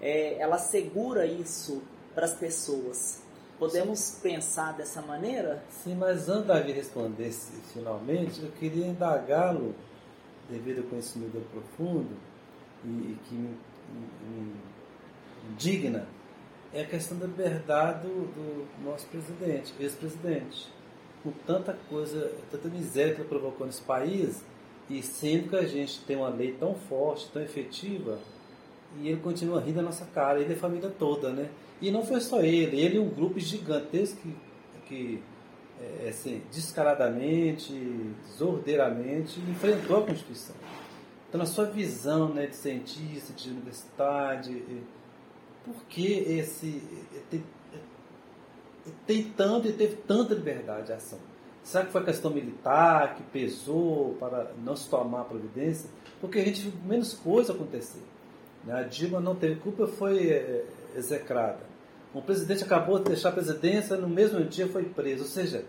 é, 0.00 0.38
ela 0.38 0.56
assegura 0.56 1.26
isso 1.26 1.82
para 2.14 2.24
as 2.24 2.34
pessoas. 2.34 3.22
Podemos 3.58 3.98
Sim. 3.98 4.20
pensar 4.22 4.72
dessa 4.72 5.00
maneira? 5.00 5.62
Sim, 5.70 5.94
mas 5.94 6.28
antes 6.28 6.46
Davi 6.46 6.72
responder 6.72 7.30
finalmente, 7.72 8.42
eu 8.42 8.50
queria 8.52 8.86
indagá-lo, 8.86 9.74
devido 10.48 10.78
ao 10.78 10.84
conhecimento 10.84 11.40
profundo 11.50 12.16
e, 12.84 12.88
e 12.88 13.18
que 13.24 13.34
me, 13.34 13.56
me, 14.28 14.54
indigna, 15.50 16.06
é 16.72 16.82
a 16.82 16.86
questão 16.86 17.18
da 17.18 17.26
liberdade 17.26 18.06
do, 18.06 18.26
do 18.26 18.84
nosso 18.84 19.06
presidente, 19.06 19.74
ex-presidente. 19.80 20.70
Com 21.22 21.32
tanta 21.46 21.76
coisa, 21.88 22.32
tanta 22.50 22.68
miséria 22.68 23.14
que 23.14 23.20
ele 23.22 23.28
provocou 23.28 23.66
nesse 23.66 23.82
país, 23.82 24.44
e 24.88 25.02
sempre 25.02 25.50
que 25.50 25.56
a 25.56 25.66
gente 25.66 26.00
tem 26.00 26.16
uma 26.16 26.28
lei 26.28 26.52
tão 26.52 26.74
forte, 26.74 27.28
tão 27.32 27.42
efetiva, 27.42 28.18
e 29.00 29.08
ele 29.08 29.20
continua 29.20 29.60
rindo 29.60 29.76
da 29.76 29.82
nossa 29.82 30.04
cara, 30.06 30.40
ele 30.40 30.52
e 30.52 30.56
a 30.56 30.58
família 30.58 30.90
toda, 30.96 31.30
né? 31.30 31.48
E 31.80 31.90
não 31.90 32.04
foi 32.04 32.20
só 32.20 32.40
ele, 32.40 32.80
ele 32.80 32.96
e 32.96 32.98
um 32.98 33.08
grupo 33.08 33.38
gigantesco 33.38 34.20
que, 34.20 34.34
que 34.86 35.22
é, 35.80 36.08
assim, 36.08 36.42
descaradamente, 36.50 37.72
desordeiramente, 38.26 39.38
enfrentou 39.40 39.98
a 39.98 40.02
Constituição. 40.06 40.56
Então, 41.28 41.38
na 41.38 41.46
sua 41.46 41.66
visão 41.66 42.32
né, 42.32 42.46
de 42.46 42.56
cientista, 42.56 43.32
de 43.34 43.50
universidade, 43.50 44.62
por 45.64 45.74
que 45.88 46.06
esse 46.06 46.80
tem, 47.28 47.44
tem 49.06 49.24
tanto 49.36 49.68
e 49.68 49.72
teve 49.72 49.96
tanta 49.96 50.32
liberdade 50.32 50.86
de 50.86 50.92
ação? 50.92 51.18
Será 51.66 51.84
que 51.84 51.90
foi 51.90 52.00
a 52.00 52.04
questão 52.04 52.30
militar 52.30 53.16
que 53.16 53.24
pesou 53.24 54.16
para 54.20 54.52
não 54.64 54.76
se 54.76 54.88
tomar 54.88 55.24
providência? 55.24 55.90
Porque 56.20 56.38
a 56.38 56.44
gente 56.44 56.60
viu 56.60 56.72
menos 56.84 57.12
coisa 57.12 57.52
acontecer. 57.52 58.02
Né? 58.64 58.72
A 58.72 58.82
Dilma 58.84 59.18
não 59.18 59.34
teve 59.34 59.56
culpa, 59.56 59.88
foi 59.88 60.28
é, 60.28 60.64
execrada. 60.94 61.58
O 62.14 62.22
presidente 62.22 62.62
acabou 62.62 63.00
de 63.00 63.06
deixar 63.06 63.30
a 63.30 63.32
presidência, 63.32 63.96
no 63.96 64.08
mesmo 64.08 64.44
dia 64.44 64.68
foi 64.68 64.84
preso. 64.84 65.24
Ou 65.24 65.28
seja, 65.28 65.64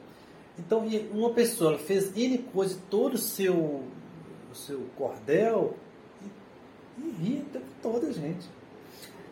então 0.60 0.86
uma 1.12 1.33
pessoa 1.33 1.79
fez 1.79 2.15
N 2.15 2.38
coisa, 2.53 2.77
todo 2.91 3.15
o 3.15 3.17
seu, 3.17 3.55
o 3.55 4.55
seu 4.55 4.86
cordel 4.95 5.75
e, 6.99 7.43
o 7.43 7.51
tempo 7.51 7.65
todo, 7.81 8.13
gente. 8.13 8.47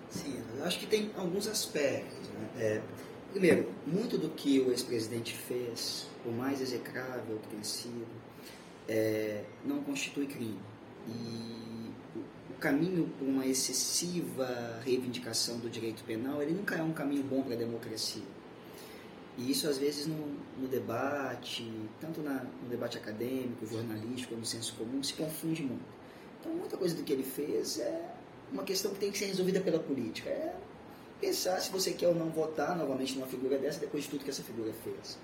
Sim, 0.10 0.42
acho 0.64 0.80
que 0.80 0.88
tem 0.88 1.12
alguns 1.16 1.48
aspectos. 1.48 2.28
Né? 2.30 2.50
É, 2.58 2.82
primeiro, 3.36 3.70
muito 3.86 4.18
do 4.18 4.30
que 4.30 4.62
o 4.62 4.72
ex-presidente 4.72 5.34
fez, 5.36 6.08
por 6.24 6.32
mais 6.32 6.62
execrável 6.62 7.38
que 7.40 7.50
tenha 7.50 7.64
sido, 7.66 8.08
é, 8.88 9.44
não 9.66 9.84
constitui 9.84 10.26
crime. 10.26 10.58
E 11.06 11.92
o 12.50 12.54
caminho 12.58 13.10
para 13.18 13.28
uma 13.28 13.46
excessiva 13.46 14.80
reivindicação 14.86 15.60
do 15.60 15.70
direito 15.70 16.02
penal, 16.06 16.42
ele 16.42 16.54
nunca 16.54 16.76
é 16.76 16.82
um 16.82 16.94
caminho 16.94 17.24
bom 17.24 17.42
para 17.42 17.56
a 17.56 17.58
democracia. 17.58 18.24
E 19.38 19.52
isso, 19.52 19.68
às 19.68 19.78
vezes, 19.78 20.08
no, 20.08 20.38
no 20.58 20.70
debate, 20.70 21.70
tanto 22.00 22.22
na, 22.22 22.42
no 22.64 22.70
debate 22.70 22.98
acadêmico, 22.98 23.68
jornalístico, 23.68 24.34
no 24.34 24.46
senso 24.46 24.74
comum, 24.76 25.04
se 25.04 25.14
confunde 25.14 25.62
muito. 25.62 25.84
Então, 26.40 26.54
muita 26.54 26.78
coisa 26.78 26.96
do 26.96 27.04
que 27.04 27.12
ele 27.12 27.24
fez 27.24 27.80
é 27.80 28.16
uma 28.50 28.64
questão 28.64 28.94
que 28.94 29.00
tem 29.00 29.12
que 29.12 29.18
ser 29.18 29.26
resolvida 29.26 29.60
pela 29.60 29.80
política. 29.80 30.30
É 30.30 30.56
pensar 31.20 31.60
se 31.60 31.72
você 31.72 31.92
quer 31.92 32.08
ou 32.08 32.16
não 32.16 32.30
votar 32.30 32.78
novamente 32.78 33.16
numa 33.16 33.28
figura 33.28 33.58
dessa 33.58 33.80
depois 33.80 34.04
de 34.04 34.10
tudo 34.10 34.24
que 34.24 34.30
essa 34.30 34.44
figura 34.44 34.72
fez. 34.84 35.18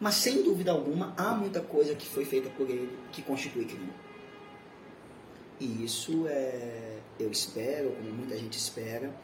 Mas 0.00 0.14
sem 0.14 0.42
dúvida 0.42 0.72
alguma, 0.72 1.14
há 1.16 1.34
muita 1.34 1.60
coisa 1.60 1.94
que 1.94 2.06
foi 2.06 2.24
feita 2.24 2.48
por 2.50 2.68
ele 2.68 2.96
que 3.12 3.22
constitui 3.22 3.66
crime. 3.66 3.92
E 5.60 5.84
isso 5.84 6.26
é, 6.26 6.98
eu 7.18 7.30
espero, 7.30 7.90
como 7.90 8.10
muita 8.10 8.36
gente 8.36 8.56
espera, 8.56 9.14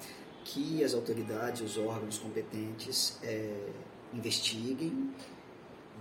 que 0.45 0.85
as 0.85 0.93
autoridades, 0.93 1.63
os 1.63 1.79
órgãos 1.79 2.19
competentes 2.19 3.19
é, 3.23 3.71
investiguem 4.13 5.11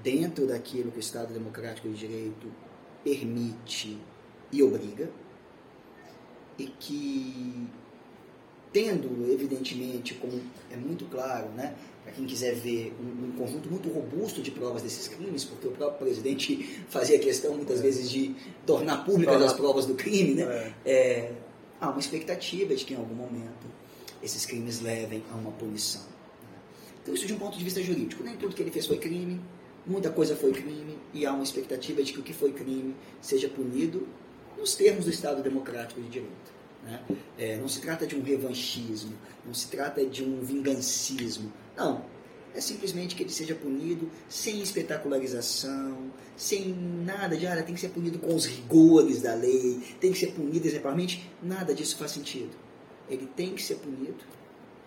dentro 0.04 0.46
daquilo 0.46 0.92
que 0.92 0.98
o 0.98 1.00
Estado 1.00 1.34
Democrático 1.34 1.88
de 1.88 1.96
Direito 1.96 2.52
permite 3.04 3.98
e 4.52 4.62
obriga, 4.62 5.10
e 6.58 6.68
que, 6.68 7.68
tendo, 8.76 9.32
evidentemente, 9.32 10.16
como 10.16 10.34
é 10.70 10.76
muito 10.76 11.06
claro, 11.06 11.48
né, 11.52 11.74
para 12.04 12.12
quem 12.12 12.26
quiser 12.26 12.56
ver 12.56 12.94
um, 13.00 13.28
um, 13.28 13.32
conjunto 13.32 13.70
muito 13.70 13.88
robusto 13.88 14.42
de 14.42 14.52
provas 14.52 14.82
desses 14.82 15.08
crimes, 15.08 15.46
porque 15.46 15.66
o 15.70 15.72
próprio 15.72 16.06
presidente 16.06 16.82
fazia 16.90 17.18
questão 17.18 17.56
muitas 17.56 17.80
vezes 17.80 18.12
de 18.12 18.36
tornar 18.66 19.06
públicas 19.06 19.42
as 19.42 19.54
provas 19.54 19.86
do 19.86 19.96
crime, 19.96 20.34
né? 20.34 20.74
É. 20.84 20.92
É, 20.92 21.32
há 21.80 21.90
uma 21.90 22.02
expectativa 22.02 22.76
de 22.76 22.84
que 22.84 22.94
em 22.94 22.98
algum 22.98 23.16
momento 23.16 23.66
esses 24.22 24.46
crimes 24.46 24.82
levem 24.82 25.24
a 25.32 25.36
uma 25.36 25.52
punição. 25.52 26.02
Né? 26.02 26.58
Então 27.02 27.16
isso 27.16 27.26
de 27.26 27.34
um 27.34 27.38
ponto 27.38 27.58
de 27.58 27.64
vista 27.64 27.82
jurídico, 27.82 28.26
nem 28.26 28.36
tudo 28.36 28.54
que 28.54 28.62
ele 28.62 28.72
fez 28.72 28.86
foi 28.86 28.98
crime, 28.98 29.40
muita 29.88 30.10
coisa 30.10 30.36
foi 30.36 30.52
crime 30.52 30.98
e 31.14 31.26
há 31.26 31.32
uma 31.32 31.46
expectativa 31.46 32.04
de 32.04 32.12
que 32.12 32.20
o 32.20 32.24
que 32.24 32.34
foi 32.34 32.52
crime 32.52 32.94
seja 33.22 33.48
punido 33.48 34.06
nos 34.58 34.76
termos 34.76 35.06
do 35.06 35.12
Estado 35.12 35.42
Democrático 35.42 36.02
de 36.02 36.10
Direito. 36.10 36.56
Né? 36.86 37.02
É, 37.38 37.58
não 37.58 37.68
se 37.68 37.82
trata 37.82 38.06
de 38.06 38.16
um 38.16 38.22
revanchismo, 38.22 39.14
não 39.44 39.54
se 39.54 39.68
trata 39.68 40.06
de 40.06 40.24
um 40.24 40.42
vingancismo. 40.42 41.52
Não. 41.76 42.06
É 42.54 42.62
simplesmente 42.62 43.16
que 43.16 43.24
ele 43.24 43.32
seja 43.32 43.54
punido 43.54 44.10
sem 44.30 44.62
espetacularização, 44.62 46.10
sem 46.38 46.74
nada 46.74 47.36
de, 47.36 47.46
ah, 47.46 47.62
tem 47.62 47.76
que 47.76 47.82
ser 47.82 47.90
punido 47.90 48.18
com 48.18 48.34
os 48.34 48.46
rigores 48.46 49.22
da 49.22 49.34
lei, 49.36 49.82
tem 50.00 50.14
que 50.14 50.20
ser 50.20 50.28
punido 50.28 50.66
exemplarmente. 50.66 51.30
Nada 51.44 51.74
disso 51.74 51.98
faz 51.98 52.12
sentido. 52.12 52.52
Ele 53.10 53.28
tem 53.36 53.54
que 53.54 53.62
ser 53.62 53.76
punido 53.76 54.24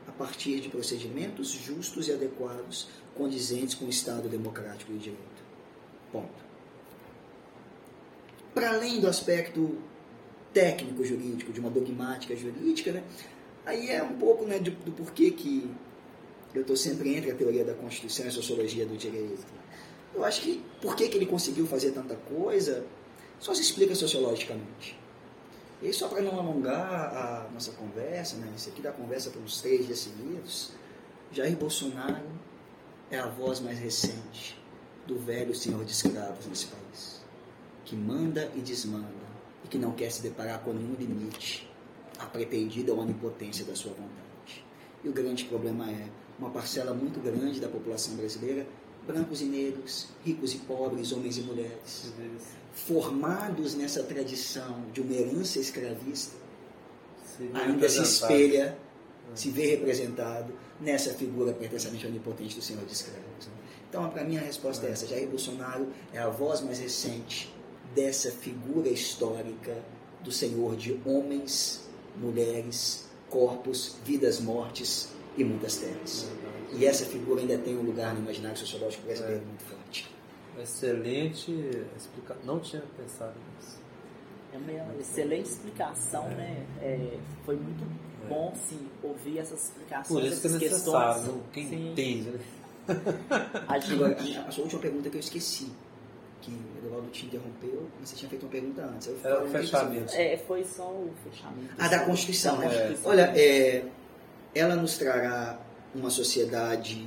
a 0.06 0.12
partir 0.12 0.60
de 0.60 0.70
procedimentos 0.70 1.50
justos 1.50 2.08
e 2.08 2.12
adequados, 2.12 2.88
condizentes 3.14 3.74
com 3.74 3.84
o 3.84 3.90
Estado 3.90 4.30
democrático 4.30 4.90
de 4.92 4.98
direito. 4.98 5.42
Ponto. 6.10 6.48
Para 8.54 8.70
além 8.70 8.98
do 8.98 9.06
aspecto 9.06 9.76
técnico 10.52 11.04
jurídico, 11.04 11.52
de 11.52 11.60
uma 11.60 11.70
dogmática 11.70 12.34
jurídica, 12.34 12.92
né? 12.92 13.02
aí 13.66 13.90
é 13.90 14.02
um 14.02 14.14
pouco 14.14 14.44
né, 14.44 14.58
do, 14.58 14.70
do 14.70 14.92
porquê 14.92 15.30
que 15.30 15.70
eu 16.54 16.62
estou 16.62 16.76
sempre 16.76 17.14
entre 17.14 17.30
a 17.30 17.34
teoria 17.34 17.64
da 17.64 17.74
Constituição 17.74 18.24
e 18.24 18.28
a 18.28 18.32
sociologia 18.32 18.86
do 18.86 18.96
direito. 18.96 19.46
Eu 20.14 20.24
acho 20.24 20.40
que 20.40 20.62
por 20.80 20.96
que, 20.96 21.08
que 21.08 21.18
ele 21.18 21.26
conseguiu 21.26 21.66
fazer 21.66 21.92
tanta 21.92 22.14
coisa 22.14 22.84
só 23.38 23.54
se 23.54 23.62
explica 23.62 23.94
sociologicamente. 23.94 24.98
E 25.80 25.92
só 25.92 26.08
para 26.08 26.20
não 26.22 26.38
alongar 26.38 27.16
a 27.16 27.50
nossa 27.52 27.70
conversa, 27.72 28.36
né, 28.36 28.52
isso 28.56 28.68
aqui 28.68 28.82
da 28.82 28.90
conversa 28.90 29.30
pelos 29.30 29.60
três 29.60 29.86
dias 29.86 30.00
seguidos, 30.00 30.72
Jair 31.30 31.56
Bolsonaro 31.56 32.26
é 33.10 33.18
a 33.18 33.26
voz 33.26 33.60
mais 33.60 33.78
recente 33.78 34.58
do 35.06 35.18
velho 35.18 35.54
senhor 35.54 35.84
de 35.84 35.92
escravos 35.92 36.46
nesse 36.46 36.66
país, 36.66 37.22
que 37.84 37.94
manda 37.94 38.50
e 38.56 38.60
desmanda 38.60 39.17
e 39.68 39.70
que 39.70 39.78
não 39.78 39.92
quer 39.92 40.10
se 40.10 40.22
deparar 40.22 40.60
com 40.60 40.72
nenhum 40.72 40.94
limite 40.98 41.68
à 42.18 42.24
pretendida 42.24 42.94
onipotência 42.94 43.64
da 43.64 43.74
sua 43.76 43.92
vontade. 43.92 44.64
E 45.04 45.08
o 45.08 45.12
grande 45.12 45.44
problema 45.44 45.90
é 45.90 46.08
uma 46.38 46.50
parcela 46.50 46.94
muito 46.94 47.20
grande 47.20 47.60
da 47.60 47.68
população 47.68 48.16
brasileira, 48.16 48.66
brancos 49.06 49.42
e 49.42 49.44
negros, 49.44 50.08
ricos 50.24 50.54
e 50.54 50.58
pobres, 50.58 51.12
homens 51.12 51.36
e 51.36 51.42
mulheres, 51.42 52.12
formados 52.72 53.74
nessa 53.74 54.02
tradição 54.02 54.82
de 54.92 55.00
uma 55.00 55.12
herança 55.12 55.58
escravista, 55.58 56.36
ainda 57.54 57.88
se 57.88 58.02
espelha, 58.02 58.76
é. 59.32 59.36
se 59.36 59.50
vê 59.50 59.66
representado 59.66 60.52
nessa 60.80 61.14
figura 61.14 61.52
pretensamente 61.52 62.06
onipotente 62.06 62.56
do 62.56 62.62
senhor 62.62 62.84
de 62.84 62.92
escravos. 62.92 63.48
Então, 63.88 64.08
para 64.10 64.24
mim, 64.24 64.36
a 64.36 64.40
resposta 64.40 64.86
é 64.86 64.90
essa. 64.90 65.06
Jair 65.06 65.28
Bolsonaro 65.28 65.88
é 66.12 66.18
a 66.18 66.28
voz 66.28 66.60
mais 66.60 66.78
recente 66.78 67.52
dessa 67.94 68.30
figura 68.30 68.88
histórica 68.88 69.82
do 70.22 70.32
Senhor 70.32 70.76
de 70.76 70.98
homens, 71.04 71.88
mulheres, 72.16 73.08
corpos, 73.30 73.96
vidas, 74.04 74.40
mortes 74.40 75.12
e 75.36 75.44
muitas 75.44 75.76
terras. 75.76 76.28
E 76.72 76.84
essa 76.84 77.04
figura 77.06 77.40
ainda 77.40 77.58
tem 77.58 77.76
um 77.76 77.82
lugar 77.82 78.14
no 78.14 78.20
imaginário 78.20 78.56
sociológico 78.58 79.04
brasileiro 79.04 79.42
é. 79.42 79.44
muito 79.44 79.64
forte. 79.64 80.10
Excelente 80.58 81.52
explicação. 81.96 82.44
Não 82.44 82.60
tinha 82.60 82.82
pensado 82.96 83.34
nisso. 83.56 83.78
É 84.52 84.82
uma 84.82 85.00
excelente 85.00 85.46
explicação, 85.46 86.26
é. 86.26 86.34
né? 86.34 86.66
É, 86.80 87.18
foi 87.44 87.56
muito 87.56 87.84
é. 88.24 88.28
bom, 88.28 88.52
sim, 88.68 88.88
ouvir 89.02 89.38
essas 89.38 89.66
explicações, 89.66 90.08
Por 90.08 90.24
isso 90.24 90.40
que 90.40 90.46
é 90.46 90.50
necessário, 90.50 91.22
questões. 91.22 91.42
Quem 91.52 91.68
sim. 91.68 91.90
entende, 91.92 92.30
né? 92.30 92.40
A, 93.68 93.78
gente... 93.78 94.36
a, 94.36 94.42
a 94.46 94.50
sua 94.50 94.64
última 94.64 94.80
pergunta 94.80 95.10
que 95.10 95.16
eu 95.16 95.20
esqueci 95.20 95.70
que 96.40 96.50
o 96.50 96.78
Eduardo 96.78 97.08
te 97.10 97.26
interrompeu, 97.26 97.88
mas 97.98 98.08
você 98.08 98.16
tinha 98.16 98.28
feito 98.28 98.44
uma 98.44 98.52
pergunta 98.52 98.82
antes. 98.84 99.08
Era 99.24 99.34
é 99.34 99.42
o 99.42 99.48
fechamento. 99.48 100.14
É, 100.14 100.36
foi 100.36 100.64
só 100.64 100.88
o 100.88 101.12
fechamento. 101.24 101.74
Ah, 101.78 101.88
da 101.88 102.04
Constituição, 102.04 102.58
né? 102.58 102.66
É. 102.66 102.96
Olha, 103.04 103.32
é, 103.36 103.84
ela 104.54 104.76
nos 104.76 104.96
trará 104.98 105.60
uma 105.94 106.10
sociedade 106.10 107.04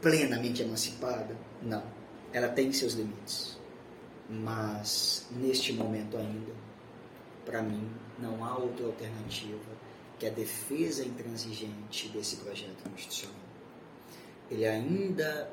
plenamente 0.00 0.62
emancipada? 0.62 1.36
Não. 1.62 1.82
Ela 2.32 2.48
tem 2.48 2.72
seus 2.72 2.94
limites. 2.94 3.58
Mas, 4.28 5.26
neste 5.30 5.72
momento 5.72 6.16
ainda, 6.16 6.52
para 7.44 7.62
mim, 7.62 7.88
não 8.18 8.44
há 8.44 8.56
outra 8.56 8.86
alternativa 8.86 9.58
que 10.18 10.26
a 10.26 10.30
defesa 10.30 11.04
intransigente 11.04 12.08
desse 12.08 12.36
projeto 12.36 12.82
constitucional. 12.88 13.36
Ele 14.50 14.66
ainda 14.66 15.50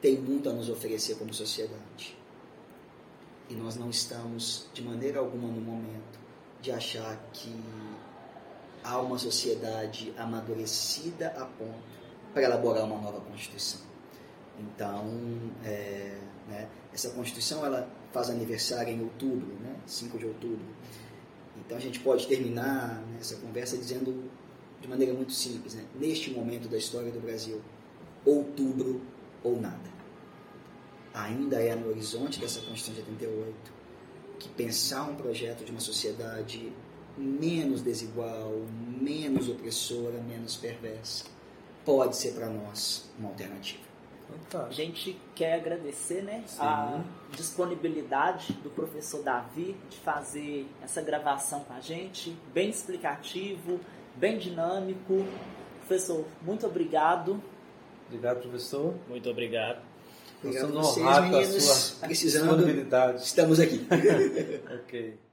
tem 0.00 0.16
muito 0.16 0.48
a 0.48 0.52
nos 0.52 0.68
oferecer 0.68 1.16
como 1.16 1.32
sociedade. 1.32 2.17
E 3.48 3.54
nós 3.54 3.76
não 3.76 3.88
estamos, 3.88 4.68
de 4.74 4.82
maneira 4.82 5.20
alguma, 5.20 5.48
no 5.48 5.60
momento 5.60 6.18
de 6.60 6.70
achar 6.70 7.16
que 7.32 7.54
há 8.84 8.98
uma 9.00 9.18
sociedade 9.18 10.12
amadurecida 10.18 11.28
a 11.28 11.44
ponto 11.44 11.98
para 12.32 12.42
elaborar 12.42 12.84
uma 12.84 13.00
nova 13.00 13.20
Constituição. 13.20 13.80
Então, 14.58 15.06
é, 15.64 16.18
né, 16.48 16.68
essa 16.92 17.10
Constituição 17.10 17.64
ela 17.64 17.88
faz 18.12 18.28
aniversário 18.28 18.92
em 18.92 19.02
outubro, 19.02 19.54
né, 19.60 19.76
5 19.86 20.18
de 20.18 20.26
outubro. 20.26 20.66
Então 21.56 21.76
a 21.76 21.80
gente 21.80 22.00
pode 22.00 22.26
terminar 22.26 23.00
né, 23.08 23.18
essa 23.20 23.36
conversa 23.36 23.76
dizendo 23.76 24.30
de 24.80 24.88
maneira 24.88 25.12
muito 25.14 25.32
simples, 25.32 25.74
né, 25.74 25.84
neste 25.94 26.30
momento 26.30 26.68
da 26.68 26.76
história 26.76 27.10
do 27.10 27.20
Brasil, 27.20 27.60
outubro 28.24 29.00
ou 29.42 29.60
nada 29.60 29.97
ainda 31.14 31.60
é 31.62 31.74
no 31.74 31.88
horizonte 31.88 32.40
dessa 32.40 32.60
Constituição 32.60 33.04
de 33.04 33.10
88 33.12 33.78
que 34.38 34.48
pensar 34.50 35.02
um 35.02 35.16
projeto 35.16 35.64
de 35.64 35.70
uma 35.70 35.80
sociedade 35.80 36.72
menos 37.16 37.82
desigual, 37.82 38.52
menos 39.00 39.48
opressora, 39.48 40.20
menos 40.20 40.56
perversa, 40.56 41.24
pode 41.84 42.16
ser 42.16 42.34
para 42.34 42.48
nós 42.48 43.10
uma 43.18 43.30
alternativa. 43.30 43.88
A 44.52 44.70
gente 44.70 45.18
quer 45.34 45.54
agradecer 45.54 46.22
né, 46.22 46.44
a 46.58 47.02
disponibilidade 47.32 48.52
do 48.54 48.68
professor 48.70 49.22
Davi 49.22 49.74
de 49.88 49.96
fazer 49.98 50.66
essa 50.82 51.00
gravação 51.00 51.60
com 51.60 51.72
a 51.72 51.80
gente, 51.80 52.36
bem 52.52 52.68
explicativo, 52.68 53.80
bem 54.14 54.38
dinâmico. 54.38 55.24
Professor, 55.78 56.26
muito 56.42 56.66
obrigado. 56.66 57.42
Obrigado, 58.06 58.40
professor. 58.40 58.94
Muito 59.08 59.28
obrigado. 59.30 59.87
Obrigado 60.42 60.78
a 60.78 60.82
vocês, 60.82 61.20
meninos. 61.20 61.96
Precisando, 62.00 63.16
estamos 63.18 63.58
aqui. 63.60 63.86
ok. 64.84 65.27